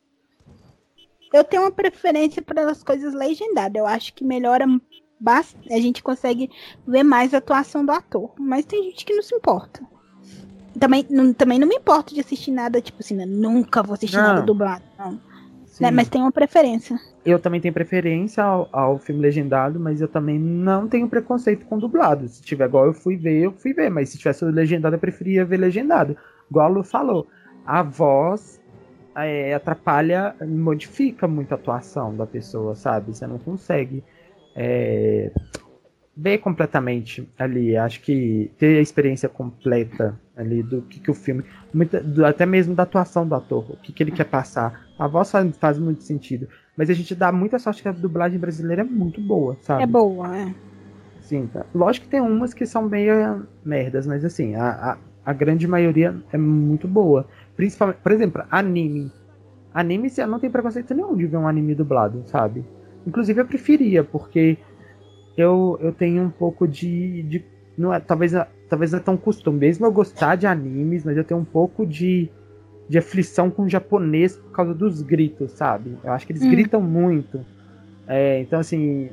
[1.32, 3.78] Eu tenho uma preferência pelas coisas legendadas.
[3.78, 4.66] Eu acho que melhora
[5.24, 6.50] a gente consegue
[6.86, 8.32] ver mais a atuação do ator.
[8.38, 9.80] Mas tem gente que não se importa.
[10.78, 13.26] Também não, também não me importo de assistir nada, tipo assim, né?
[13.26, 14.22] nunca vou assistir não.
[14.22, 15.20] nada dublado, não.
[15.78, 15.90] Né?
[15.90, 16.98] Mas tem uma preferência.
[17.24, 21.78] Eu também tenho preferência ao, ao, filme legendado, mas eu também não tenho preconceito com
[21.78, 22.26] dublado.
[22.28, 23.90] Se tiver igual eu fui ver, eu fui ver.
[23.90, 26.16] Mas se tivesse legendado, eu preferia ver legendado.
[26.50, 27.28] Igual a Lu falou,
[27.64, 28.61] a voz
[29.14, 33.14] é, atrapalha, modifica muito a atuação da pessoa, sabe?
[33.14, 34.02] Você não consegue
[34.54, 35.30] é,
[36.20, 37.76] ver completamente ali.
[37.76, 42.44] Acho que ter a experiência completa ali do que, que o filme, muita, do, até
[42.44, 44.87] mesmo da atuação do ator, o que, que ele quer passar.
[44.98, 46.46] A voz faz, faz muito sentido.
[46.76, 49.83] Mas a gente dá muita sorte que a dublagem brasileira é muito boa, sabe?
[49.83, 50.54] É boa, é.
[51.20, 51.64] Sim, tá.
[51.74, 56.14] Lógico que tem umas que são meio merdas, mas assim, a, a, a grande maioria
[56.33, 57.26] é muito boa.
[57.56, 59.11] Principalmente, por exemplo, anime.
[59.72, 62.64] Anime, você não tem preconceito nenhum de ver um anime dublado, sabe?
[63.06, 64.59] Inclusive eu preferia, porque
[65.36, 67.22] eu, eu tenho um pouco de.
[67.22, 67.44] de
[67.76, 68.32] não é, talvez,
[68.68, 69.58] talvez não é tão costume.
[69.58, 72.28] Mesmo eu gostar de animes, mas eu tenho um pouco de,
[72.88, 75.96] de aflição com o japonês por causa dos gritos, sabe?
[76.02, 76.50] Eu acho que eles hum.
[76.50, 77.44] gritam muito.
[78.06, 79.10] É, então, assim.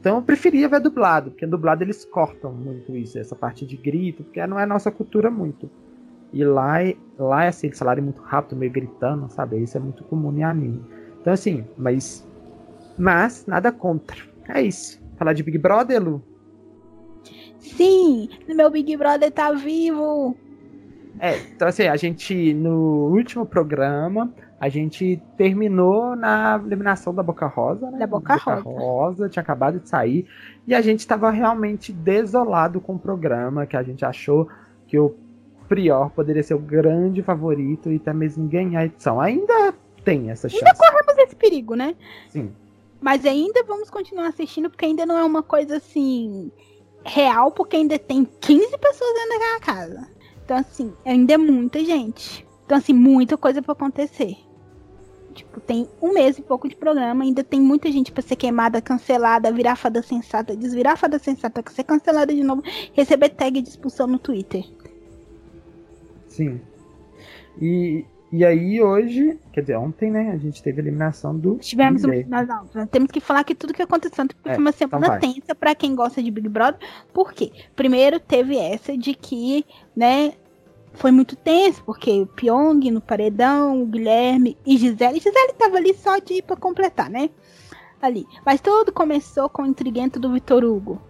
[0.00, 4.24] Então eu preferia ver dublado, porque dublado eles cortam muito isso, essa parte de grito,
[4.24, 5.70] porque não é nossa cultura muito.
[6.32, 6.78] E lá,
[7.16, 9.62] lá é assim, eles falarem muito rápido, meio gritando, sabe?
[9.62, 10.82] Isso é muito comum em anime.
[11.20, 12.26] Então, assim, mas
[12.98, 14.16] mas nada contra.
[14.48, 15.01] É isso.
[15.22, 16.20] Falar de Big Brother, Lu?
[17.60, 20.36] Sim, meu Big Brother tá vivo.
[21.20, 27.46] É, então assim, a gente, no último programa, a gente terminou na eliminação da Boca
[27.46, 28.00] Rosa, né?
[28.00, 28.80] Da Boca, Boca Rosa.
[28.80, 29.28] Rosa.
[29.28, 30.26] tinha acabado de sair.
[30.66, 34.48] E a gente estava realmente desolado com o programa, que a gente achou
[34.88, 35.14] que o
[35.68, 39.20] Prior poderia ser o grande favorito e até mesmo ganhar a edição.
[39.20, 39.72] Ainda
[40.04, 40.64] tem essa chance.
[40.64, 41.94] Ainda corremos esse perigo, né?
[42.28, 42.50] Sim.
[43.02, 46.52] Mas ainda vamos continuar assistindo, porque ainda não é uma coisa assim
[47.04, 50.08] real, porque ainda tem 15 pessoas dentro daquela casa.
[50.44, 52.46] Então, assim, ainda é muita gente.
[52.64, 54.36] Então, assim, muita coisa para acontecer.
[55.34, 58.80] Tipo, tem um mês e pouco de programa, ainda tem muita gente para ser queimada,
[58.80, 62.62] cancelada, virar fada sensata, desvirar fada sensata, ser cancelada de novo,
[62.92, 64.64] receber tag de expulsão no Twitter.
[66.28, 66.60] Sim.
[67.60, 71.56] E, e aí hoje, quer dizer, ontem, né, a gente teve a eliminação do.
[71.58, 74.72] Tivemos um, nós, não, temos que falar que tudo que aconteceu porque é, foi uma
[74.72, 76.80] semana então tensa para quem gosta de Big Brother.
[77.12, 77.52] Por quê?
[77.76, 80.32] Primeiro teve essa de que, né,
[80.94, 85.20] foi muito tenso, porque o Pyong no paredão, o Guilherme e Gisele.
[85.20, 87.28] Gisele tava ali só de ir pra completar, né?
[88.00, 88.26] Ali.
[88.46, 91.00] Mas tudo começou com o intriguento do Vitor Hugo,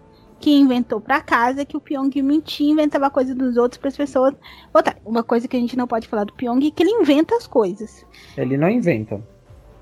[0.43, 4.35] que inventou pra casa que o Pyong mentia, inventava coisa dos outros para as pessoas.
[4.73, 7.33] Outra, uma coisa que a gente não pode falar do Pyong é que ele inventa
[7.33, 8.05] as coisas.
[8.35, 9.25] Ele não inventa.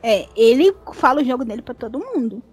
[0.04, 2.44] É, ele fala o jogo dele para todo mundo.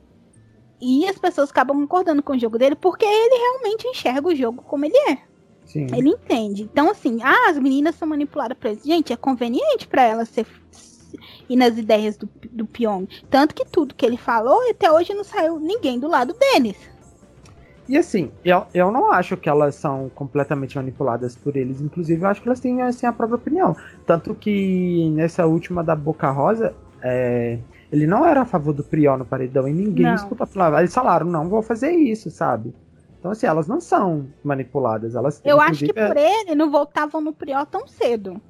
[0.80, 4.62] E as pessoas acabam concordando com o jogo dele porque ele realmente enxerga o jogo
[4.62, 5.18] como ele é.
[5.66, 5.86] Sim.
[5.94, 6.62] Ele entende.
[6.62, 8.86] Então, assim, ah, as meninas são manipuladas pra isso.
[8.86, 10.46] Gente, é conveniente para elas ser
[11.46, 13.06] e nas ideias do, do Pyong.
[13.28, 16.76] Tanto que tudo que ele falou, até hoje não saiu ninguém do lado deles.
[17.88, 21.81] E assim, eu, eu não acho que elas são completamente manipuladas por eles.
[21.81, 23.74] Inclusive, eu acho que elas têm assim, a própria opinião.
[24.07, 27.59] Tanto que nessa última da Boca Rosa, é,
[27.90, 30.14] ele não era a favor do Priol no paredão e ninguém não.
[30.14, 30.81] escuta falar.
[30.81, 32.74] Eles falaram, não vou fazer isso, sabe?
[33.18, 35.14] Então, assim, elas não são manipuladas.
[35.14, 38.40] Elas, Eu acho que por ele não voltavam no Prior tão cedo.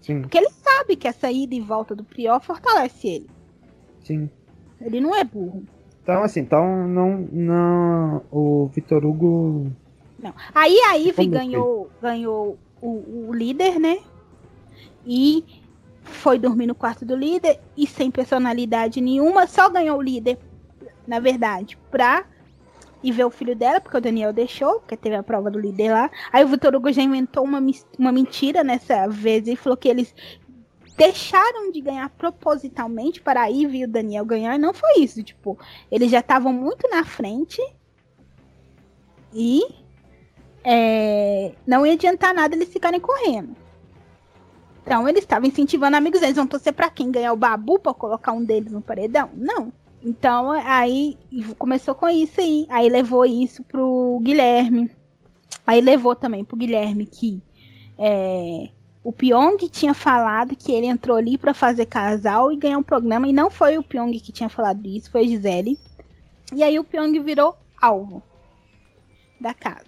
[0.00, 0.20] Sim.
[0.20, 3.30] Porque ele sabe que essa ida e volta do Prior fortalece ele.
[4.00, 4.30] Sim.
[4.80, 5.64] Ele não é burro.
[6.04, 7.26] Então, assim, então não.
[7.32, 9.72] não o Vitor Hugo.
[10.22, 10.34] Não.
[10.54, 13.98] Aí a Ivy ganhou, ganhou o, o líder, né?
[15.06, 15.42] E
[16.02, 20.38] foi dormir no quarto do líder e sem personalidade nenhuma, só ganhou o líder,
[21.06, 22.26] na verdade, pra
[23.02, 25.92] e ver o filho dela, porque o Daniel deixou, porque teve a prova do líder
[25.92, 26.10] lá.
[26.32, 27.62] Aí o Vitor Hugo já inventou uma,
[27.98, 30.14] uma mentira nessa vez e falou que eles
[30.96, 34.58] deixaram de ganhar propositalmente para a Ivy e o Daniel ganhar.
[34.58, 35.58] Não foi isso, tipo,
[35.90, 37.60] eles já estavam muito na frente
[39.32, 39.62] e
[40.62, 43.56] é, não ia adiantar nada eles ficarem correndo.
[44.82, 48.32] Então eles estavam incentivando amigos, eles vão torcer para quem ganhar o Babu para colocar
[48.32, 49.30] um deles no paredão?
[49.34, 49.72] Não.
[50.04, 51.16] Então, aí
[51.58, 52.66] começou com isso aí.
[52.68, 54.90] Aí levou isso pro Guilherme.
[55.66, 57.42] Aí levou também pro Guilherme que
[57.96, 58.68] é,
[59.04, 63.28] o Pyong tinha falado que ele entrou ali para fazer casal e ganhar um programa.
[63.28, 65.78] E não foi o Pyong que tinha falado isso, foi a Gisele.
[66.54, 68.22] E aí o Pyong virou alvo
[69.38, 69.84] da casa.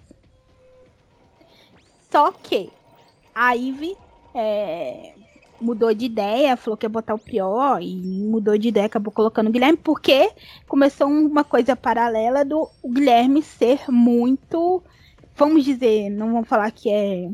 [2.11, 2.69] Só que
[3.33, 3.97] a Ivy
[4.35, 5.15] é,
[5.59, 9.47] mudou de ideia, falou que ia botar o Prior e mudou de ideia, acabou colocando
[9.47, 10.31] o Guilherme, porque
[10.67, 14.83] começou uma coisa paralela do Guilherme ser muito,
[15.35, 17.29] vamos dizer, não vamos falar que é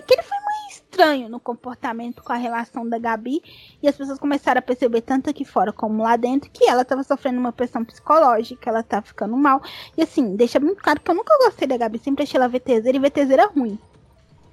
[0.00, 3.42] que, que ele foi muito estranho no comportamento com a relação da Gabi
[3.82, 7.02] e as pessoas começaram a perceber tanto aqui fora como lá dentro que ela estava
[7.02, 9.62] sofrendo uma pressão psicológica, ela tá ficando mal.
[9.96, 12.96] E assim, deixa muito claro que eu nunca gostei da Gabi, sempre achei ela VTZera
[12.96, 13.78] e VTZera ruim.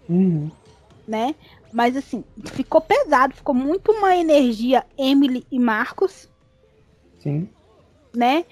[0.08, 0.49] Uhum
[1.10, 1.36] né?
[1.73, 6.30] Mas assim, ficou pesado, ficou muito uma energia Emily e Marcos.
[7.19, 7.49] Sim.
[8.15, 8.45] Né?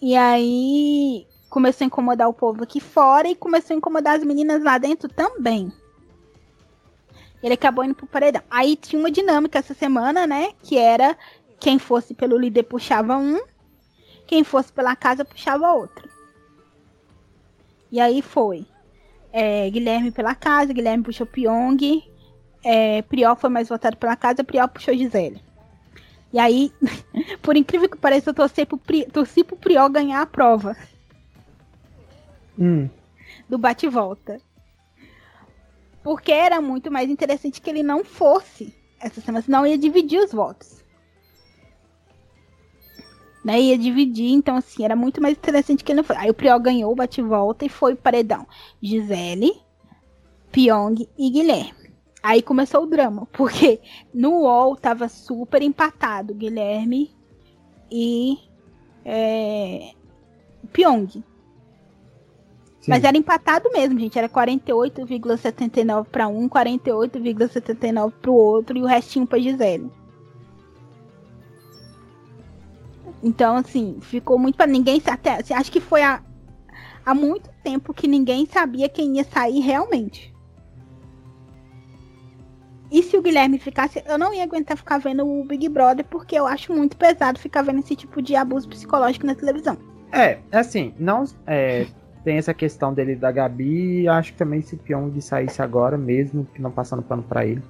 [0.00, 4.62] E aí começou a incomodar o povo aqui fora e começou a incomodar as meninas
[4.62, 5.72] lá dentro também.
[7.44, 8.42] Ele acabou indo pro paredão.
[8.50, 10.52] Aí tinha uma dinâmica essa semana, né?
[10.62, 11.14] Que era
[11.60, 13.38] quem fosse pelo líder puxava um,
[14.26, 16.08] quem fosse pela casa puxava outro.
[17.92, 18.66] E aí foi
[19.30, 22.02] é, Guilherme pela casa, Guilherme puxou Pyong,
[22.64, 25.42] é, Priol foi mais votado pela casa, Priol puxou Gisele.
[26.32, 26.72] E aí,
[27.42, 30.74] por incrível que pareça, eu torci pro, Pri, torci pro Priol ganhar a prova.
[32.58, 32.88] Hum.
[33.46, 34.40] Do bate-volta.
[36.04, 40.32] Porque era muito mais interessante que ele não fosse essa semana, senão ia dividir os
[40.32, 40.84] votos
[43.44, 43.60] né?
[43.60, 46.16] Ia dividir, então assim, era muito mais interessante que ele não foi.
[46.16, 48.46] Aí o Priol ganhou o bate-volta e foi paredão.
[48.82, 49.52] Gisele,
[50.50, 51.92] Pyong e Guilherme.
[52.22, 53.80] Aí começou o drama, porque
[54.14, 57.14] no UOL tava super empatado Guilherme
[57.92, 58.38] e
[59.04, 59.90] é,
[60.72, 61.22] Pyong.
[62.84, 62.90] Sim.
[62.90, 64.18] Mas era empatado mesmo, gente.
[64.18, 69.90] Era 48,79 para um, 48,79 para o outro e o restinho para Gisele.
[73.22, 75.02] Então, assim, ficou muito para ninguém.
[75.06, 76.22] Até, assim, acho que foi há,
[77.06, 80.34] há muito tempo que ninguém sabia quem ia sair realmente.
[82.92, 86.38] E se o Guilherme ficasse, eu não ia aguentar ficar vendo o Big Brother, porque
[86.38, 89.78] eu acho muito pesado ficar vendo esse tipo de abuso psicológico na televisão.
[90.12, 91.24] É, assim, não.
[91.46, 91.86] É,
[92.24, 96.46] tem essa questão dele da Gabi, acho que também se o Pyong saísse agora mesmo,
[96.54, 97.62] que não passando pano para ele.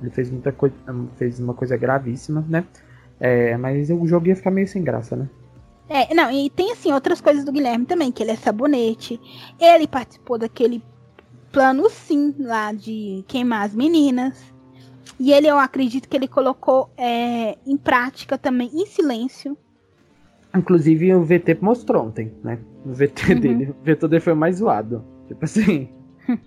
[0.00, 0.74] Ele fez muita coisa,
[1.16, 2.64] fez uma coisa gravíssima, né?
[3.18, 5.28] É, mas o jogo ia ficar meio sem graça, né?
[5.88, 9.18] É, não, e tem assim outras coisas do Guilherme também, que ele é sabonete.
[9.58, 10.82] Ele participou daquele
[11.50, 14.52] plano sim lá de queimar as meninas.
[15.18, 19.56] E ele, eu acredito que ele colocou é, em prática também, em silêncio.
[20.54, 22.58] Inclusive o VT mostrou ontem, né?
[22.84, 23.40] O VT uhum.
[23.40, 23.74] dele.
[23.80, 25.04] O VT dele foi mais zoado.
[25.26, 25.88] Tipo assim.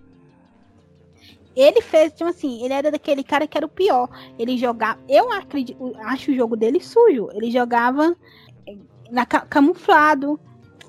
[1.56, 4.08] Ele fez, tipo assim, ele era daquele cara que era o pior.
[4.38, 5.00] Ele jogava.
[5.10, 7.30] Eu acredito, acho o jogo dele sujo.
[7.34, 8.15] Ele jogava
[9.10, 10.39] na, camuflado,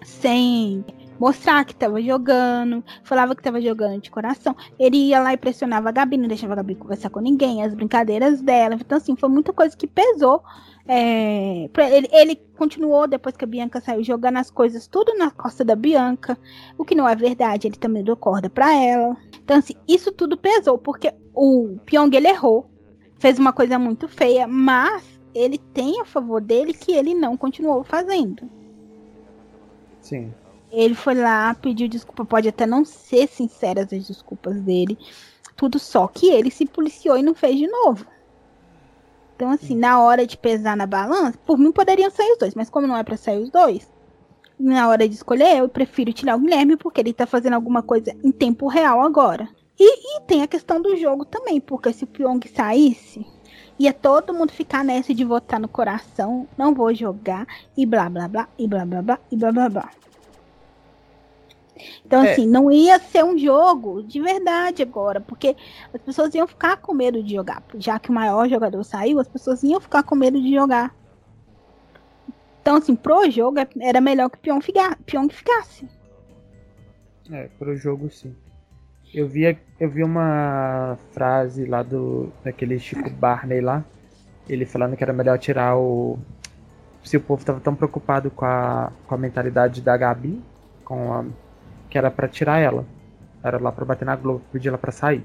[0.04, 0.84] sem
[1.18, 4.54] mostrar que tava jogando, falava que tava jogando de coração.
[4.78, 7.74] Ele ia lá e pressionava a Gabi, não deixava a Gabi conversar com ninguém, as
[7.74, 8.74] brincadeiras dela.
[8.74, 10.42] Então, assim, foi muita coisa que pesou.
[10.90, 15.62] É, ele, ele continuou, depois que a Bianca saiu, jogando as coisas tudo na costa
[15.62, 16.38] da Bianca,
[16.78, 19.14] o que não é verdade, ele também deu corda pra ela.
[19.44, 22.70] Então, assim, isso tudo pesou, porque o Pyong, ele errou,
[23.18, 27.84] fez uma coisa muito feia, mas ele tem a favor dele que ele não continuou
[27.84, 28.50] fazendo.
[30.00, 30.32] Sim.
[30.72, 34.96] Ele foi lá, pediu desculpa, pode até não ser sinceras as desculpas dele.
[35.54, 38.06] Tudo só que ele se policiou e não fez de novo.
[39.38, 42.68] Então, assim, na hora de pesar na balança, por mim poderiam sair os dois, mas
[42.68, 43.88] como não é para sair os dois,
[44.58, 48.12] na hora de escolher, eu prefiro tirar o Guilherme porque ele tá fazendo alguma coisa
[48.24, 49.48] em tempo real agora.
[49.78, 53.24] E, e tem a questão do jogo também, porque se o Pyong saísse,
[53.78, 57.46] ia todo mundo ficar nessa de votar no coração, não vou jogar,
[57.76, 59.90] e blá blá blá, e blá blá blá, e blá blá blá.
[62.04, 62.32] Então, é.
[62.32, 65.56] assim, não ia ser um jogo de verdade agora, porque
[65.92, 67.62] as pessoas iam ficar com medo de jogar.
[67.76, 70.94] Já que o maior jogador saiu, as pessoas iam ficar com medo de jogar.
[72.60, 75.88] Então, assim, pro jogo era melhor que o Pyong, fica, Pyong ficasse.
[77.30, 78.34] É, pro jogo sim.
[79.12, 83.82] Eu vi, eu vi uma frase lá do daquele Chico Barney lá,
[84.46, 86.18] ele falando que era melhor tirar o.
[87.02, 90.42] Se o povo tava tão preocupado com a, com a mentalidade da Gabi,
[90.84, 91.24] com a
[91.88, 92.84] que era para tirar ela.
[93.42, 95.24] Era lá para bater na Globo, pedir ela para sair.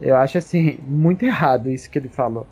[0.00, 2.46] Eu acho assim, muito errado isso que ele falou.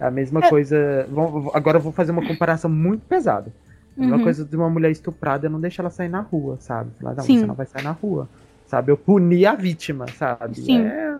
[0.00, 0.48] É a mesma é.
[0.48, 1.08] coisa.
[1.52, 3.52] Agora eu vou fazer uma comparação muito pesada.
[3.96, 4.22] A mesma uhum.
[4.22, 6.90] coisa de uma mulher estuprada, eu não deixo ela sair na rua, sabe?
[7.00, 7.40] Falar, não, Sim.
[7.40, 8.28] você não vai sair na rua.
[8.64, 8.92] Sabe?
[8.92, 10.60] Eu puni a vítima, sabe?
[10.60, 10.86] Sim.
[10.86, 11.18] É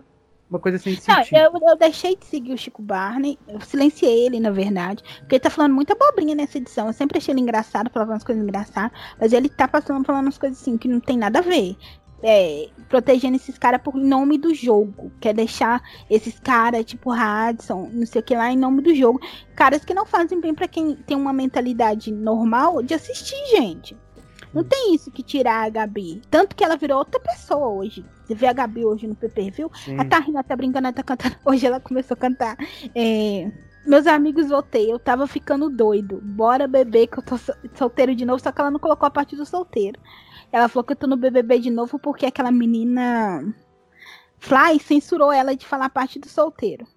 [0.49, 1.31] uma coisa sem sentido.
[1.31, 5.35] Não, eu, eu, deixei de seguir o Chico Barney, eu silenciei ele, na verdade, porque
[5.35, 6.87] ele tá falando muita bobrinha nessa edição.
[6.87, 10.37] Eu sempre achei ele engraçado, falando umas coisas engraçadas, mas ele tá passando falando umas
[10.37, 11.77] coisas assim que não tem nada a ver.
[12.21, 15.09] É, protegendo esses caras por nome do jogo.
[15.21, 19.21] Quer deixar esses caras, tipo Hudson, não sei o que lá, em nome do jogo.
[19.55, 23.95] Caras que não fazem bem para quem tem uma mentalidade normal de assistir, gente.
[24.53, 26.21] Não tem isso que tirar a Gabi.
[26.29, 28.05] Tanto que ela virou outra pessoa hoje.
[28.23, 29.71] Você vê a Gabi hoje no PP, viu?
[29.75, 29.93] Sim.
[29.93, 31.35] Ela tá rindo, ela tá brincando, ela tá cantando.
[31.45, 32.57] Hoje ela começou a cantar.
[32.95, 33.51] É...
[33.85, 34.91] Meus amigos, voltei.
[34.91, 36.19] Eu tava ficando doido.
[36.21, 37.35] Bora beber, que eu tô
[37.75, 38.41] solteiro de novo.
[38.41, 39.99] Só que ela não colocou a parte do solteiro.
[40.51, 43.43] Ela falou que eu tô no BBB de novo porque aquela menina
[44.39, 46.87] Fly censurou ela de falar a parte do solteiro.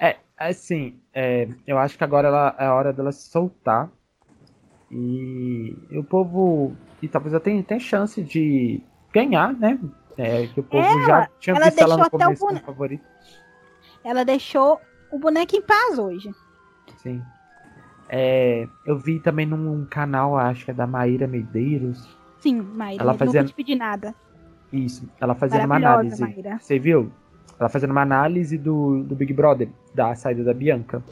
[0.00, 3.90] É, assim, é, eu acho que agora ela, é a hora dela se soltar
[4.92, 6.76] e, o povo.
[7.00, 8.80] E talvez ela tenha, tenha chance de
[9.12, 9.78] ganhar, né?
[10.16, 13.04] É, que o povo ela, já tinha visto ela no começo como favorito.
[14.04, 14.78] Ela deixou
[15.10, 16.30] o boneco em paz hoje.
[16.98, 17.22] Sim.
[18.08, 22.06] É, eu vi também num canal, acho que é da Maíra Medeiros.
[22.40, 23.42] Sim, Maíra, ela fazendo...
[23.42, 24.14] nunca te pedi nada.
[24.70, 26.20] Isso, ela fazendo uma análise.
[26.20, 26.58] Maíra.
[26.60, 27.10] Você viu?
[27.58, 31.02] Ela fazendo uma análise do, do Big Brother, da saída da Bianca.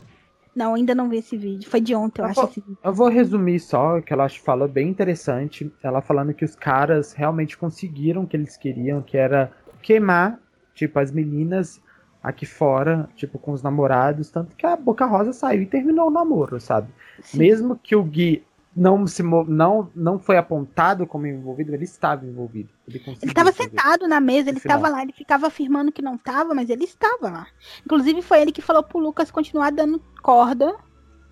[0.61, 1.71] Não, ainda não vi esse vídeo.
[1.71, 2.41] Foi de ontem, eu, eu acho.
[2.43, 5.73] Vou, eu vou resumir só, que ela fala bem interessante.
[5.83, 10.39] Ela falando que os caras realmente conseguiram o que eles queriam, que era queimar,
[10.75, 11.81] tipo, as meninas
[12.23, 14.29] aqui fora, tipo, com os namorados.
[14.31, 16.89] Tanto que a Boca Rosa saiu e terminou o namoro, sabe?
[17.23, 17.39] Sim.
[17.39, 18.45] Mesmo que o Gui
[18.75, 22.71] não se não não foi apontado como envolvido, ele estava envolvido.
[22.87, 26.71] Ele estava sentado na mesa, ele estava lá, ele ficava afirmando que não estava, mas
[26.71, 27.47] ele estava lá.
[27.85, 30.75] Inclusive foi ele que falou pro Lucas continuar dando corda.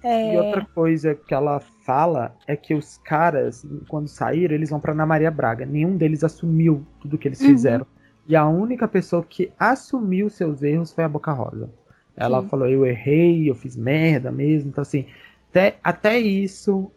[0.02, 0.34] É...
[0.34, 4.92] E outra coisa que ela fala é que os caras, quando saíram, eles vão para
[4.92, 5.66] Ana Maria Braga.
[5.66, 7.48] Nenhum deles assumiu tudo que eles uhum.
[7.48, 7.86] fizeram.
[8.26, 11.70] E a única pessoa que assumiu seus erros foi a Boca Rosa.
[12.16, 12.48] Ela Sim.
[12.48, 14.70] falou: Eu errei, eu fiz merda mesmo.
[14.70, 15.06] Então, assim,
[15.50, 16.90] até, até isso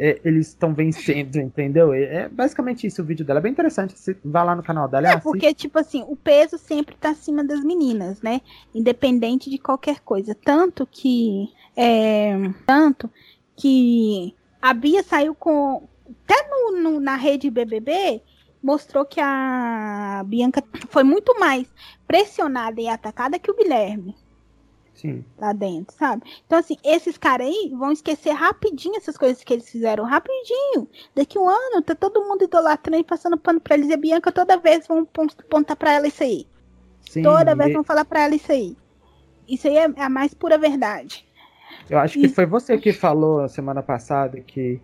[0.00, 1.92] é, eles estão vencendo, entendeu?
[1.92, 3.40] É, é basicamente isso o vídeo dela.
[3.40, 3.98] É bem interessante.
[3.98, 5.08] Você vai lá no canal dela.
[5.08, 8.40] É, porque, tipo assim, o peso sempre tá acima das meninas, né?
[8.72, 10.36] Independente de qualquer coisa.
[10.36, 11.52] Tanto que.
[11.76, 12.32] É,
[12.64, 13.10] tanto
[13.56, 15.88] que a Bia saiu com.
[16.24, 18.22] Até no, no, na rede BBB,
[18.62, 21.66] mostrou que a Bianca foi muito mais
[22.06, 24.14] pressionada e atacada que o Guilherme.
[24.98, 25.24] Sim.
[25.38, 26.24] Lá dentro, sabe?
[26.44, 30.02] Então, assim, esses caras aí vão esquecer rapidinho essas coisas que eles fizeram.
[30.02, 30.88] Rapidinho.
[31.14, 33.88] Daqui um ano, tá todo mundo idolatrando e passando pano pra eles.
[33.88, 35.04] E a Bianca toda vez vão
[35.48, 36.48] pontar pra ela isso aí.
[37.08, 38.76] Sim, toda vez vão falar pra ela isso aí.
[39.48, 41.24] Isso aí é a mais pura verdade.
[41.88, 42.28] Eu acho que e...
[42.28, 44.80] foi você que falou semana passada que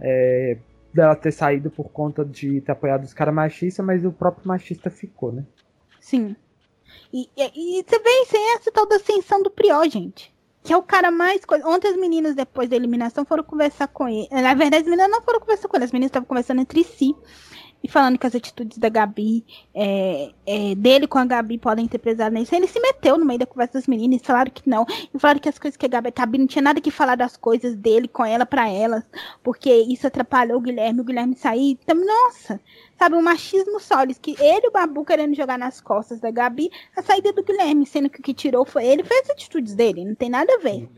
[0.00, 0.56] é,
[0.92, 4.88] dela ter saído por conta de ter apoiado os caras machistas, mas o próprio machista
[4.88, 5.44] ficou, né?
[6.00, 6.34] Sim.
[7.12, 10.32] E, e, e vê sem essa tal da ascensão do Prió, gente.
[10.62, 11.40] Que é o cara mais.
[11.64, 14.28] Ontem as meninas, depois da eliminação, foram conversar com ele.
[14.30, 17.14] Na verdade, as meninas não foram conversar com ele, as meninas estavam conversando entre si
[17.82, 21.98] e falando que as atitudes da Gabi, é, é, dele com a Gabi podem ter
[21.98, 22.54] pesado nisso.
[22.54, 24.84] Ele se meteu no meio da conversa das meninas, falaram que não.
[25.12, 27.36] E falaram que as coisas que a Gabi, Gabi não tinha nada que falar das
[27.36, 29.02] coisas dele com ela para elas,
[29.42, 31.78] porque isso atrapalhou o Guilherme, o Guilherme sair.
[31.82, 32.60] Então, nossa,
[32.98, 36.70] sabe, um machismo sólido, que ele e o Babu querendo jogar nas costas da Gabi
[36.96, 40.04] a saída do Guilherme, sendo que o que tirou foi ele, foi as atitudes dele,
[40.04, 40.88] não tem nada a ver.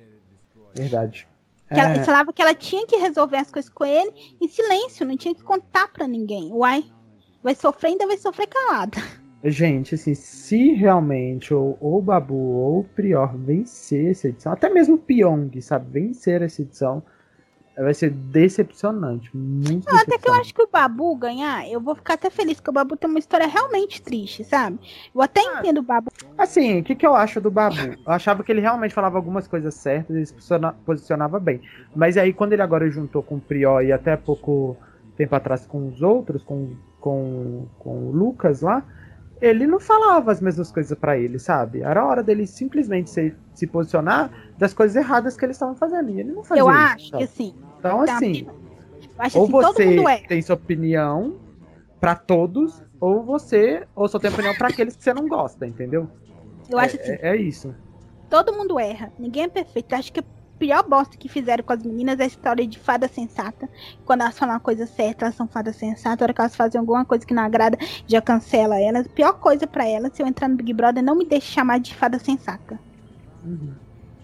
[0.74, 1.28] Verdade.
[1.72, 2.04] Que ela é.
[2.04, 5.42] falava que ela tinha que resolver as coisas com ele em silêncio, não tinha que
[5.42, 6.52] contar para ninguém.
[6.52, 6.84] Uai,
[7.42, 8.98] vai sofrer, ainda vai sofrer calada.
[9.44, 14.94] Gente, assim, se realmente o, o Babu ou o Prior vencer essa edição, até mesmo
[14.94, 17.02] o Pyong, sabe, vencer essa edição,
[17.76, 19.30] vai ser decepcionante.
[19.34, 22.54] Muito não, Até que eu acho que o Babu ganhar, eu vou ficar até feliz,
[22.54, 24.78] porque o Babu tem uma história realmente triste, sabe?
[25.14, 26.10] Eu até ah, entendo o Babu.
[26.36, 27.76] Assim, o que, que eu acho do Babu?
[27.76, 30.34] Eu achava que ele realmente falava algumas coisas certas, ele se
[30.84, 31.62] posicionava bem.
[31.94, 34.76] Mas aí, quando ele agora juntou com o Prior e até pouco
[35.16, 38.82] tempo atrás com os outros, com, com, com o Lucas lá,
[39.42, 41.82] ele não falava as mesmas coisas para ele, sabe?
[41.82, 46.10] Era hora dele simplesmente se, se posicionar das coisas erradas que eles estavam fazendo.
[46.10, 47.18] E ele não fazia Eu isso, acho sabe?
[47.18, 47.54] que assim.
[47.78, 48.46] Então, assim.
[49.18, 51.40] Acho ou assim, você tem sua opinião
[52.00, 56.08] para todos, ou você, ou só tem opinião para aqueles que você não gosta, entendeu?
[56.70, 57.12] Eu acho é, assim.
[57.20, 57.74] É, é isso.
[58.30, 59.12] Todo mundo erra.
[59.18, 59.92] Ninguém é perfeito.
[59.92, 60.22] Eu acho que
[60.62, 63.68] pior bosta que fizeram com as meninas é a história de fada sensata.
[64.04, 66.22] Quando elas falam uma coisa certa, elas são fada sensata.
[66.22, 69.06] A hora que elas fazem alguma coisa que não agrada, já cancela elas.
[69.06, 71.80] A pior coisa para elas, se eu entrar no Big Brother, não me deixe chamar
[71.80, 72.78] de fada sensata.
[73.44, 73.74] Uhum.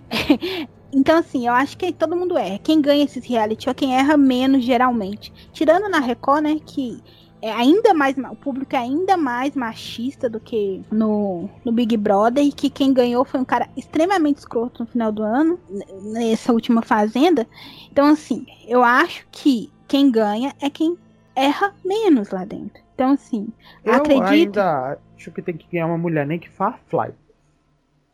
[0.95, 2.61] então, assim, eu acho que todo mundo erra.
[2.61, 5.33] Quem ganha esses reality é quem erra menos, geralmente.
[5.53, 7.03] Tirando na Record, né, que
[7.41, 12.45] é ainda mais o público é ainda mais machista do que no, no Big Brother
[12.45, 15.59] e que quem ganhou foi um cara extremamente escroto no final do ano
[16.03, 17.47] nessa última fazenda.
[17.91, 20.99] Então assim eu acho que quem ganha é quem
[21.35, 22.83] erra menos lá dentro.
[22.95, 23.49] Então assim
[23.85, 27.13] eu acredito ainda acho que tem que ganhar uma mulher nem que far fly.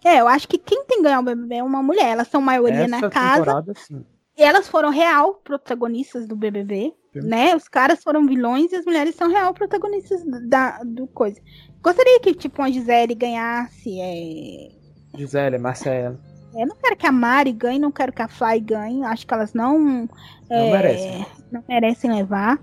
[0.04, 2.10] É eu acho que quem tem que ganhar o BBB é uma mulher.
[2.10, 4.04] Elas são maioria Essa na casa sim.
[4.36, 7.54] elas foram real protagonistas do BBB né?
[7.54, 11.40] Os caras foram vilões e as mulheres são real protagonistas da, do coisa.
[11.82, 14.00] Gostaria que, tipo, a Gisele ganhasse.
[14.00, 15.18] É...
[15.18, 16.18] Gisele, Marcela.
[16.54, 19.04] Eu não quero que a Mari ganhe, não quero que a Fly ganhe.
[19.04, 20.08] Acho que elas não.
[20.48, 21.26] É, não merecem.
[21.50, 22.58] Não merecem levar.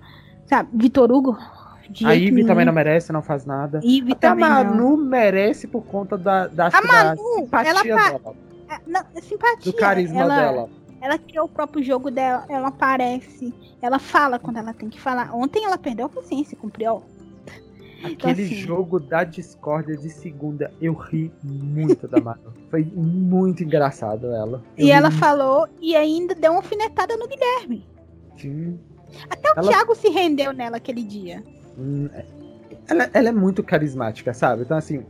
[0.45, 1.37] Sabe, Vitor Hugo.
[2.05, 3.81] A Ivy também não merece, não faz nada.
[3.83, 5.05] Ivy Até a Manu não.
[5.05, 8.35] merece por conta da, da, a Manu, simpatia ela dela.
[8.69, 9.71] É, não, simpatia.
[9.71, 10.69] Do carisma ela, dela.
[11.01, 13.53] Ela criou o próprio jogo dela, ela aparece.
[13.81, 15.35] Ela fala quando ela tem que falar.
[15.35, 17.03] Ontem ela perdeu a paciência com o Priol.
[18.03, 22.53] Aquele então, assim, jogo da discórdia de segunda, eu ri muito da Manu.
[22.69, 24.63] Foi muito engraçado ela.
[24.77, 25.19] Eu e ela muito...
[25.19, 27.85] falou e ainda deu uma alfinetada no Guilherme.
[28.37, 28.79] Sim.
[29.29, 29.67] Até o ela...
[29.67, 31.43] Thiago se rendeu nela aquele dia.
[31.77, 32.25] Hum, é,
[32.87, 34.63] ela, ela é muito carismática, sabe?
[34.63, 35.05] Então, assim,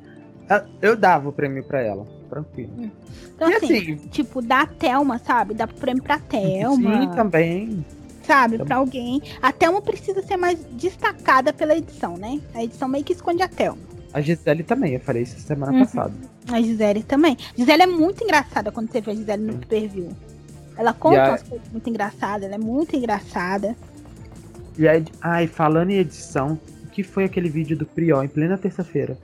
[0.82, 2.72] eu dava o prêmio pra ela, tranquilo.
[2.78, 2.90] Hum.
[3.36, 5.54] Então, e assim, assim, tipo, dá a Thelma, sabe?
[5.54, 7.02] Dá prêmio pra Thelma.
[7.02, 7.86] Sim, também
[8.24, 9.22] sabe, para alguém.
[9.42, 12.40] A Thelma precisa ser mais destacada pela edição, né?
[12.54, 13.82] A edição meio que esconde a Thelma.
[14.14, 15.80] A Gisele também, eu falei isso semana uhum.
[15.80, 16.14] passada.
[16.50, 17.38] A Gisele também.
[17.58, 20.10] Gisele é muito engraçada quando você vê a Gisele no pay-per-view.
[20.78, 21.30] Ela conta a...
[21.30, 23.76] umas coisas muito engraçadas, ela é muito engraçada.
[24.78, 28.58] E aí, ai, falando em edição, o que foi aquele vídeo do Priol em plena
[28.58, 29.18] terça-feira?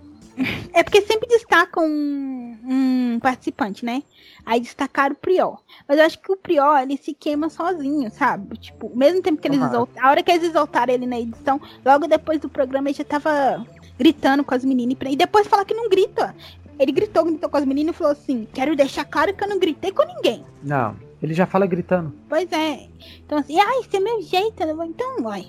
[0.73, 4.03] É porque sempre destacam um, um, participante, né?
[4.45, 5.59] Aí destacaram o Prior.
[5.87, 8.57] Mas eu acho que o Prior, ele se queima sozinho, sabe?
[8.57, 9.67] Tipo, mesmo tempo que eles uhum.
[9.67, 13.03] exaltaram, a hora que eles exaltaram ele na edição, logo depois do programa ele já
[13.03, 13.65] tava
[13.97, 14.97] gritando com as meninas.
[15.07, 16.35] E depois falar que não grita.
[16.79, 19.59] Ele gritou, gritou com as meninas e falou assim: quero deixar claro que eu não
[19.59, 20.45] gritei com ninguém.
[20.61, 22.13] Não, ele já fala gritando.
[22.29, 22.87] Pois é.
[23.25, 24.63] Então assim, ai, esse é meu jeito.
[24.63, 25.47] Então, vai.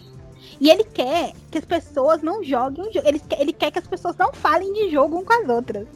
[0.60, 3.06] E ele quer que as pessoas não joguem o jogo.
[3.06, 5.86] Ele quer, ele quer que as pessoas não falem de jogo um com as outras.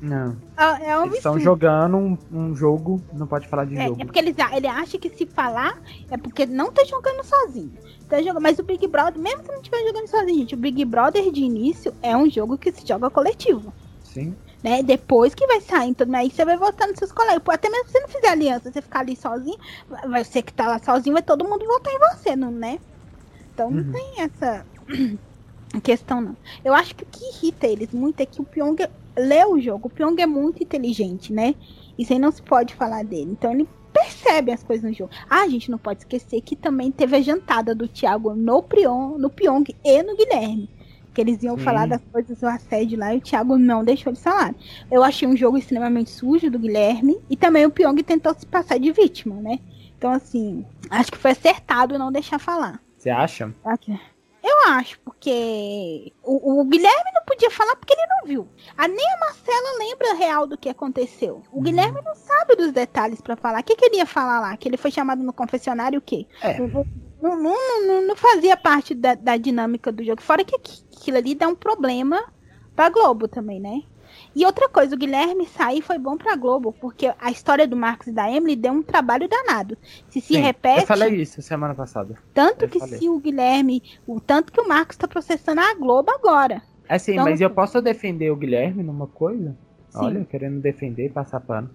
[0.00, 0.36] Não.
[0.56, 4.02] É, é um Eles estão jogando um, um, jogo, não pode falar de é, jogo.
[4.02, 7.72] É porque ele, ele acha que se falar é porque não tá jogando sozinho.
[8.08, 10.84] Tá jogando, mas o Big Brother, mesmo se não estiver jogando sozinho, gente, o Big
[10.84, 13.72] Brother de início é um jogo que se joga coletivo.
[14.02, 14.34] Sim.
[14.62, 14.82] Né?
[14.82, 17.42] Depois que vai sair, então aí você vai votar nos seus colegas.
[17.48, 19.58] Até mesmo se você não fizer aliança, você ficar ali sozinho,
[20.06, 22.78] vai ser que tá lá sozinho, vai todo mundo votar em você, não, né?
[23.54, 23.76] Então uhum.
[23.76, 24.66] não tem essa
[25.82, 26.36] questão, não.
[26.64, 28.76] Eu acho que o que irrita eles muito é que o Pyong
[29.16, 29.86] lê o jogo.
[29.86, 31.54] O Pyong é muito inteligente, né?
[31.96, 33.30] Isso aí não se pode falar dele.
[33.30, 35.10] Então ele percebe as coisas no jogo.
[35.30, 39.16] Ah, a gente não pode esquecer que também teve a jantada do Thiago no, Prion,
[39.16, 40.68] no Pyong e no Guilherme.
[41.14, 41.62] Que eles iam Sim.
[41.62, 44.52] falar das coisas do assédio lá e o Thiago não deixou eles falar.
[44.90, 47.20] Eu achei um jogo extremamente sujo do Guilherme.
[47.30, 49.60] E também o Pyong tentou se passar de vítima, né?
[49.96, 52.80] Então, assim, acho que foi acertado não deixar falar.
[53.04, 53.54] Você acha?
[53.62, 54.00] Okay.
[54.42, 58.48] Eu acho, porque o, o, Guilherme não podia falar porque ele não viu.
[58.78, 61.42] A, nem a Marcela lembra real do que aconteceu.
[61.52, 61.64] O uhum.
[61.64, 63.60] Guilherme não sabe dos detalhes para falar.
[63.60, 64.56] O que, que, ele ia falar lá?
[64.56, 66.26] Que ele foi chamado no confessionário o quê?
[66.40, 66.58] É.
[66.58, 66.86] Não,
[67.20, 70.22] não, não, não, fazia parte da, da, dinâmica do jogo.
[70.22, 72.24] Fora que aquilo ali dá um problema
[72.74, 73.82] pra Globo também, né?
[74.34, 78.08] E outra coisa, o Guilherme sair foi bom pra Globo, porque a história do Marcos
[78.08, 79.78] e da Emily deu um trabalho danado.
[80.08, 80.80] Se se Sim, repete.
[80.80, 82.16] Eu falei isso semana passada.
[82.32, 82.98] Tanto eu que falei.
[82.98, 83.82] se o Guilherme.
[84.06, 86.62] O tanto que o Marcos tá processando a Globo agora.
[86.88, 89.56] É sim, então, mas eu posso defender o Guilherme numa coisa?
[89.88, 89.98] Sim.
[89.98, 91.70] Olha, querendo defender e passar pano.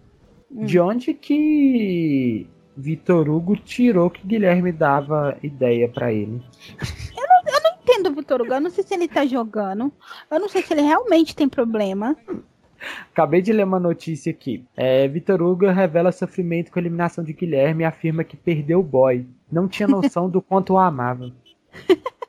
[0.51, 0.65] Hum.
[0.65, 6.43] De onde que Vitor Hugo tirou que Guilherme dava ideia para ele?
[7.15, 8.53] Eu não, eu não entendo o Vitor Hugo.
[8.53, 9.91] Eu não sei se ele tá jogando.
[10.29, 12.15] Eu não sei se ele realmente tem problema.
[13.11, 14.65] Acabei de ler uma notícia aqui.
[14.75, 18.83] É, Vitor Hugo revela sofrimento com a eliminação de Guilherme e afirma que perdeu o
[18.83, 19.25] boy.
[19.51, 21.31] Não tinha noção do quanto o amava.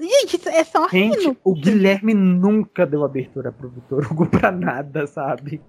[0.00, 5.60] Gente, é só Gente, o Guilherme nunca deu abertura pro Vitor Hugo pra nada, sabe?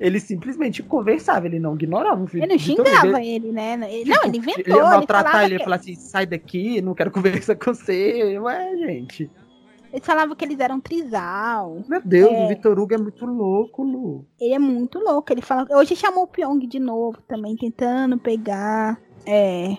[0.00, 2.44] Ele simplesmente conversava, ele não ignorava o filho.
[2.44, 3.78] Ele não xingava ele, né?
[3.90, 4.64] Ele, não, ele inventou.
[4.64, 8.38] Ele ia maltratar ele, ele ia falar assim: sai daqui, não quero conversar com você.
[8.38, 9.30] Ué, gente.
[9.98, 11.82] Eles falavam que eles eram trisal.
[11.88, 12.44] Meu Deus, é...
[12.44, 14.24] o Vitor Hugo é muito louco, Lu.
[14.40, 15.32] Ele é muito louco.
[15.32, 15.66] Ele fala.
[15.70, 19.00] Hoje chamou o Pyong de novo também, tentando pegar.
[19.26, 19.76] É.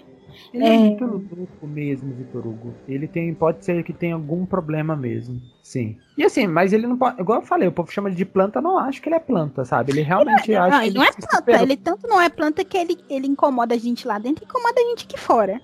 [0.53, 2.73] Ele é, é muito louco mesmo, Vitor Hugo.
[2.85, 3.33] Ele tem.
[3.33, 5.39] Pode ser que tenha algum problema mesmo.
[5.63, 5.97] Sim.
[6.17, 7.21] E assim, mas ele não pode.
[7.21, 9.93] Igual eu falei, o povo chama de planta, não acho que ele é planta, sabe?
[9.93, 10.75] Ele realmente ele, acha.
[10.75, 11.37] Não, ele não é planta.
[11.37, 11.61] Superou.
[11.61, 14.81] Ele tanto não é planta que ele, ele incomoda a gente lá dentro e incomoda
[14.81, 15.61] a gente aqui fora.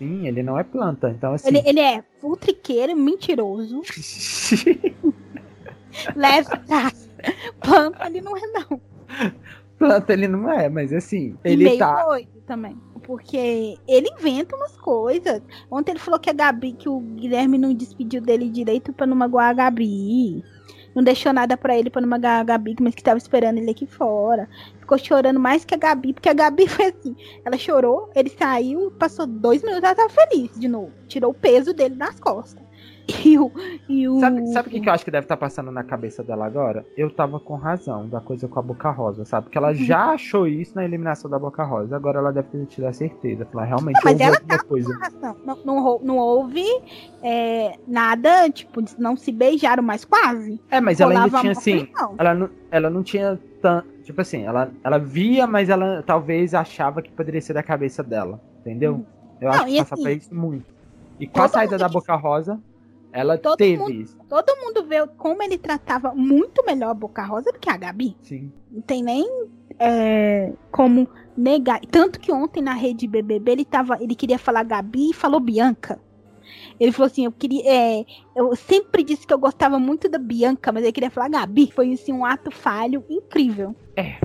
[0.00, 1.10] Sim, ele não é planta.
[1.10, 1.48] Então, assim.
[1.48, 3.82] Ele, ele é futriqueiro, mentiroso.
[6.16, 6.48] leve
[7.60, 8.80] Planta ele não é, não.
[9.78, 12.02] Planta ele não é, mas assim, ele meio tá.
[12.02, 12.78] doido também.
[13.02, 15.42] Porque ele inventa umas coisas.
[15.70, 19.16] Ontem ele falou que a Gabi, que o Guilherme não despediu dele direito pra não
[19.16, 20.42] magoar a Gabi
[20.94, 23.70] não deixou nada para ele pra não magar a Gabi, mas que tava esperando ele
[23.70, 24.48] aqui fora.
[24.78, 27.16] Ficou chorando mais que a Gabi, porque a Gabi foi assim.
[27.44, 30.92] Ela chorou, ele saiu, passou dois minutos, ela tava feliz de novo.
[31.06, 32.69] Tirou o peso dele das costas.
[33.24, 33.52] E o.
[33.88, 34.20] E o...
[34.20, 36.46] Sabe, sabe o que, que eu acho que deve estar tá passando na cabeça dela
[36.46, 36.86] agora?
[36.96, 39.44] Eu tava com razão da coisa com a Boca Rosa, sabe?
[39.44, 39.74] Porque ela uhum.
[39.74, 41.96] já achou isso na eliminação da Boca Rosa.
[41.96, 43.44] Agora ela deve ter tido a certeza.
[43.46, 44.96] Falar, realmente, não, mas ela tá coisa.
[45.44, 46.64] Não, não, não houve
[47.22, 50.60] é, nada, tipo, não se beijaram mais quase.
[50.70, 51.88] É, mas ela ainda tinha assim.
[52.16, 53.88] Ela não, ela não tinha tanto.
[54.04, 58.40] Tipo assim, ela, ela via, mas ela talvez achava que poderia ser da cabeça dela.
[58.60, 58.94] Entendeu?
[58.94, 59.04] Uhum.
[59.40, 60.80] Eu não, acho que passa assim, pra isso muito.
[61.18, 62.58] E com a saída da Boca Rosa,
[63.12, 64.16] ela todo teve mundo, isso.
[64.28, 68.16] Todo mundo vê como ele tratava muito melhor a Boca Rosa do que a Gabi.
[68.22, 68.52] Sim.
[68.70, 69.26] Não tem nem
[69.78, 71.80] é, como negar.
[71.90, 76.00] Tanto que ontem na rede BBB ele, tava, ele queria falar Gabi e falou Bianca.
[76.78, 77.62] Ele falou assim, eu queria.
[77.66, 78.04] É,
[78.34, 81.70] eu sempre disse que eu gostava muito da Bianca, mas ele queria falar Gabi.
[81.72, 83.74] Foi assim, um ato falho incrível.
[83.96, 84.16] É.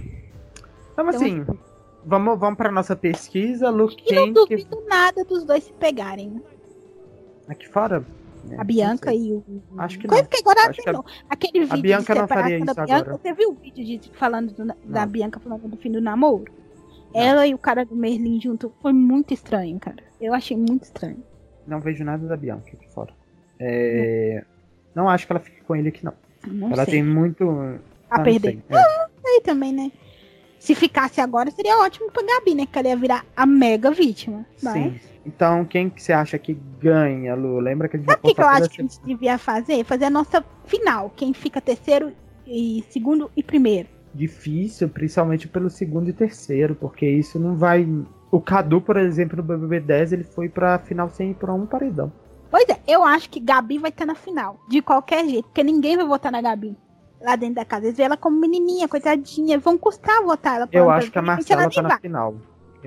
[0.93, 1.45] Então, assim,
[2.05, 4.01] vamos, vamos pra nossa pesquisa, Luke.
[4.07, 4.85] E não duvido que...
[4.87, 6.41] nada dos dois se pegarem.
[7.47, 8.05] Aqui fora?
[8.57, 9.43] A Bianca e o.
[9.77, 10.29] Acho que Coisa não.
[10.29, 11.03] que agora Acho que a...
[11.29, 13.17] Aquele vídeo a Bianca de não faria isso Bianca, agora.
[13.17, 16.45] Você viu o vídeo de, falando do, da Bianca falando do fim do namoro?
[17.13, 17.21] Não.
[17.21, 20.03] Ela e o cara do Merlin junto foi muito estranho, cara.
[20.19, 21.23] Eu achei muito estranho.
[21.65, 23.13] Não vejo nada da Bianca aqui fora.
[23.59, 24.43] É...
[24.93, 25.03] Não.
[25.03, 26.13] não acho que ela fique com ele aqui, não.
[26.47, 26.95] não ela sei.
[26.95, 27.49] tem muito.
[28.09, 28.55] A ah, perder.
[28.55, 28.77] Não sei.
[28.77, 28.81] É.
[28.81, 29.91] Ah, aí também, né?
[30.59, 32.65] Se ficasse agora, seria ótimo pra Gabi, né?
[32.65, 34.45] Que ela ia virar a mega vítima.
[34.61, 34.73] Mas...
[34.73, 35.14] Sim.
[35.25, 37.59] Então, quem que você acha que ganha, Lu?
[37.59, 39.83] Lembra que a gente Sabe o que, que eu acho que a gente devia fazer?
[39.83, 41.11] Fazer a nossa final.
[41.15, 42.11] Quem fica terceiro
[42.45, 43.89] e segundo e primeiro.
[44.13, 47.87] Difícil, principalmente pelo segundo e terceiro, porque isso não vai.
[48.31, 51.65] O Cadu, por exemplo, no BBB 10, ele foi pra final sem ir pra um
[51.65, 52.11] paredão.
[52.49, 55.97] Pois é, eu acho que Gabi vai estar na final, de qualquer jeito, porque ninguém
[55.97, 56.77] vai votar na Gabi
[57.21, 57.85] lá dentro da casa.
[57.85, 59.57] Eles veem ela como menininha, coitadinha.
[59.57, 60.69] Vão custar votar ela.
[60.71, 62.35] Eu acho que a Marcela tá na final.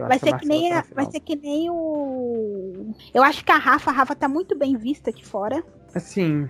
[0.06, 2.94] Vai ser que, nem a, vai ser que nem o.
[3.12, 5.62] Eu acho que a Rafa, a Rafa tá muito bem vista aqui fora.
[5.94, 6.48] Assim.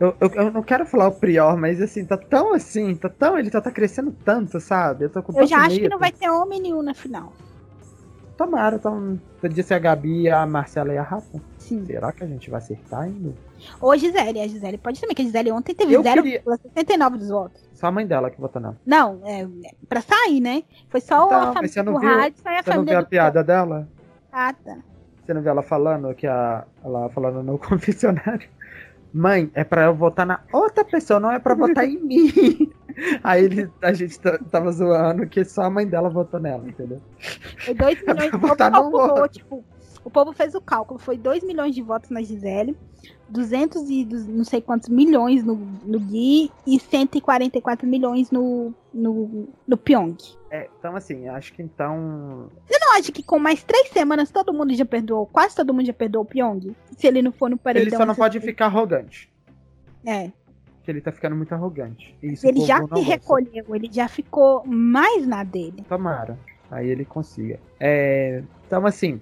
[0.00, 3.38] Eu, eu, eu, não quero falar o Prior, mas assim, tá tão assim, tá tão.
[3.38, 5.06] Ele tá, tá crescendo tanto, sabe?
[5.06, 5.82] Eu tô com Eu já acho medo.
[5.82, 7.32] que não vai ter homem nenhum na final.
[8.38, 9.20] Tomara, então.
[9.40, 11.40] Podia ser a Gabi, a Marcela e a Rafa.
[11.58, 11.84] Sim.
[11.84, 13.34] Será que a gente vai acertar ainda?
[13.80, 17.28] Ou a Gisele, a Gisele pode também, que a Gisele ontem teve eu 0,69 dos
[17.30, 17.68] votos.
[17.74, 18.76] Só a mãe dela que votou não.
[18.86, 19.48] Não, é, é
[19.88, 20.62] pra sair, né?
[20.88, 23.88] Foi só então, a família do rádio, só a Você não viu a piada dela?
[24.30, 24.78] Ah, tá.
[25.26, 26.64] Você não viu ela falando que a.
[26.84, 28.48] Ela falando no confessionário?
[29.18, 32.72] Mãe, é pra eu votar na outra pessoa, não é pra votar em mim.
[33.22, 34.16] Aí ele, a gente
[34.48, 37.00] tava zoando que só a mãe dela votou nela, entendeu?
[37.58, 39.36] Foi 2 milhões de votos.
[39.36, 39.64] Tipo,
[40.04, 42.76] o povo fez o cálculo, foi 2 milhões de votos na Gisele,
[43.28, 45.54] 200 e não sei quantos milhões no,
[45.84, 50.16] no Gui e 144 milhões no, no, no Pyong.
[50.50, 52.50] É, então assim, acho que então.
[52.66, 55.86] Você não acha que com mais três semanas todo mundo já perdoou, quase todo mundo
[55.86, 56.74] já perdoou o Pyong?
[56.96, 57.86] Se ele não for no paredão.
[57.86, 59.30] Ele só não pode ficar arrogante.
[60.06, 60.30] É.
[60.82, 62.16] Que ele tá ficando muito arrogante.
[62.22, 65.84] Isso ele já se recolheu, ele já ficou mais na dele.
[65.88, 66.38] Tomara.
[66.70, 67.60] Aí ele consiga.
[67.78, 69.20] É, então assim,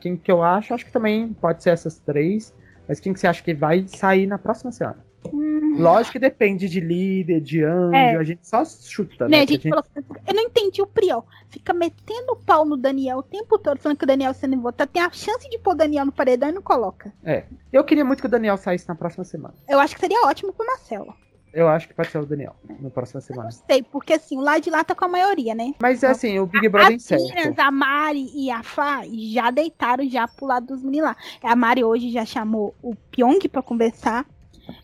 [0.00, 0.72] quem que eu acho?
[0.72, 2.54] Acho que também pode ser essas três.
[2.88, 5.04] Mas quem que você acha que vai sair na próxima semana?
[5.32, 5.76] Hum.
[5.78, 8.16] Lógico que depende de líder, de anjo, é.
[8.16, 9.30] a gente só chuta, né?
[9.30, 9.36] né?
[9.38, 9.68] A gente, a gente...
[9.68, 9.84] Falou,
[10.26, 11.26] eu não entendi o Priol.
[11.48, 14.90] Fica metendo o pau no Daniel o tempo todo, falando que o Daniel sendo votado.
[14.90, 17.12] Tem a chance de pôr o Daniel no paredão e não coloca.
[17.24, 17.44] É.
[17.72, 19.54] Eu queria muito que o Daniel saísse na próxima semana.
[19.68, 21.14] Eu acho que seria ótimo pro Marcelo.
[21.56, 23.44] Eu acho que pode ser o Daniel na próxima semana.
[23.44, 25.72] não sei, porque assim, o lado de lá tá com a maioria, né?
[25.80, 27.58] Mas é assim, o Big Brother em certo.
[27.58, 31.16] A Mari e a Fá já deitaram já pro lado dos meninos lá.
[31.42, 34.26] A Mari hoje já chamou o Pyong pra conversar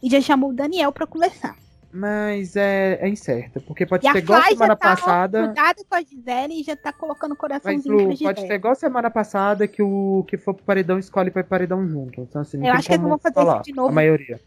[0.02, 1.54] e já chamou o Daniel pra conversar.
[1.92, 5.44] Mas é, é incerto, porque pode ser igual semana tá passada.
[5.44, 8.74] Cuidado com a Gisele e já tá colocando o coraçãozinho Mas, Lu, pode ser igual
[8.74, 12.22] semana passada que o que for pro paredão escolhe pra paredão junto.
[12.22, 13.90] Então, assim, Eu acho que eles vão fazer falar, isso de novo.
[13.90, 14.40] A maioria.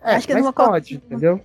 [0.00, 1.40] É, acho que eles vão pode, entendeu?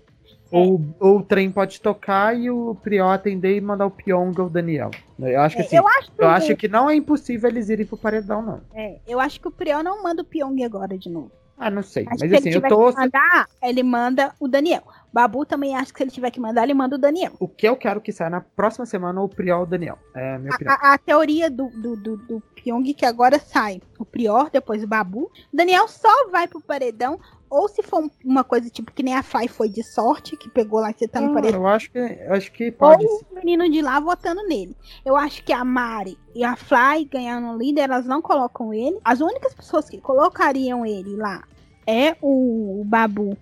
[0.52, 0.58] É.
[0.58, 4.48] Ou, ou o trem pode tocar e o Prior atender e mandar o Pyong ou
[4.48, 4.92] o Daniel.
[5.18, 7.86] Eu acho que é, assim, eu, acho, eu acho que não é impossível eles irem
[7.86, 8.62] pro paredão, não.
[8.74, 11.32] É, eu acho que o Prior não manda o Pyong agora de novo.
[11.58, 12.06] Ah, não sei.
[12.08, 12.92] Acho mas assim, eu tô.
[12.92, 14.84] Mandar, ele manda o Daniel.
[15.14, 17.34] Babu também acha que se ele tiver que mandar, ele manda o Daniel.
[17.40, 19.98] O que eu quero que saia na próxima semana o Prior ou o Daniel.
[20.16, 20.76] É minha opinião.
[20.76, 24.84] A, a, a teoria do, do, do, do Pyong que agora sai o Prior, depois
[24.84, 25.24] o Babu.
[25.24, 27.20] O Daniel só vai pro paredão
[27.52, 30.80] ou se for uma coisa tipo que nem a Fly foi de sorte, que pegou
[30.80, 31.60] lá que você tá no paredão.
[31.60, 33.06] Eu acho que, acho que pode.
[33.06, 34.74] Ou o menino de lá votando nele.
[35.04, 38.98] Eu acho que a Mari e a Fly ganhando líder, elas não colocam ele.
[39.04, 41.44] As únicas pessoas que colocariam ele lá
[41.86, 43.38] é o, o Babu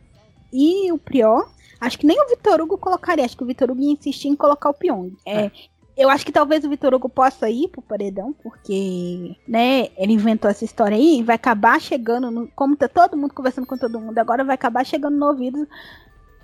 [0.51, 1.47] e o Prior.
[1.79, 3.25] Acho que nem o Vitor Hugo colocaria.
[3.25, 5.15] Acho que o Vitor Hugo ia insistir em colocar o Pyong.
[5.25, 5.51] É, é.
[5.95, 10.49] Eu acho que talvez o Vitor Hugo possa ir pro paredão, porque, né, ele inventou
[10.49, 13.99] essa história aí e vai acabar chegando, no, como tá todo mundo conversando com todo
[13.99, 15.67] mundo, agora vai acabar chegando no ouvido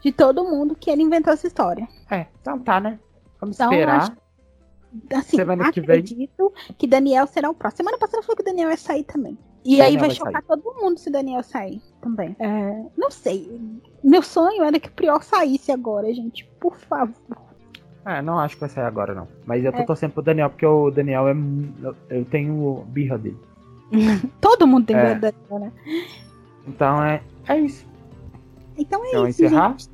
[0.01, 1.87] de todo mundo que ele inventou essa história.
[2.11, 2.99] É, então tá, né?
[3.39, 4.01] Vamos então, esperar.
[4.01, 4.11] Acho,
[5.13, 6.03] assim, Semana que vem.
[6.77, 7.77] que Daniel será o próximo.
[7.77, 9.37] Semana passada foi que o Daniel ia sair também.
[9.65, 10.61] E Daniel aí vai, vai chocar sair.
[10.61, 12.35] todo mundo se Daniel sair também.
[12.37, 13.59] É, não sei.
[14.03, 16.45] Meu sonho era que o Prior saísse agora, gente.
[16.59, 17.15] Por favor.
[18.05, 19.27] É, não acho que vai sair agora, não.
[19.43, 19.85] Mas eu tô é.
[19.85, 21.35] torcendo pro Daniel, porque o Daniel é.
[22.09, 23.39] Eu tenho birra dele.
[24.39, 25.15] Todo mundo tem é.
[25.15, 25.71] birra dele, né?
[26.67, 27.87] Então é, é isso.
[28.77, 29.43] Então é então, isso.
[29.43, 29.69] encerrar?
[29.71, 29.89] Gente.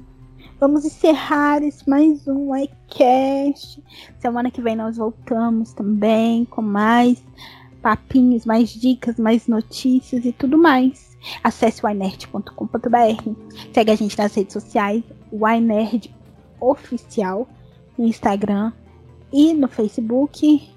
[0.60, 3.82] Vamos encerrar esse mais um iCast.
[4.20, 7.24] Semana que vem nós voltamos também com mais
[7.82, 11.18] papinhos, mais dicas, mais notícias e tudo mais.
[11.44, 13.32] Acesse ynerd.com.br.
[13.74, 16.14] Segue a gente nas redes sociais, ynerd
[16.60, 17.48] oficial
[17.98, 18.72] no Instagram
[19.32, 20.72] e no Facebook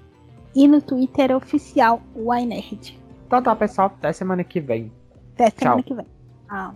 [0.55, 2.97] e no Twitter oficial Ynerd.
[3.27, 3.87] Então tá, pessoal.
[3.87, 4.91] Até semana que vem.
[5.33, 5.83] Até semana Tchau.
[5.83, 6.07] que vem.
[6.47, 6.73] Ah.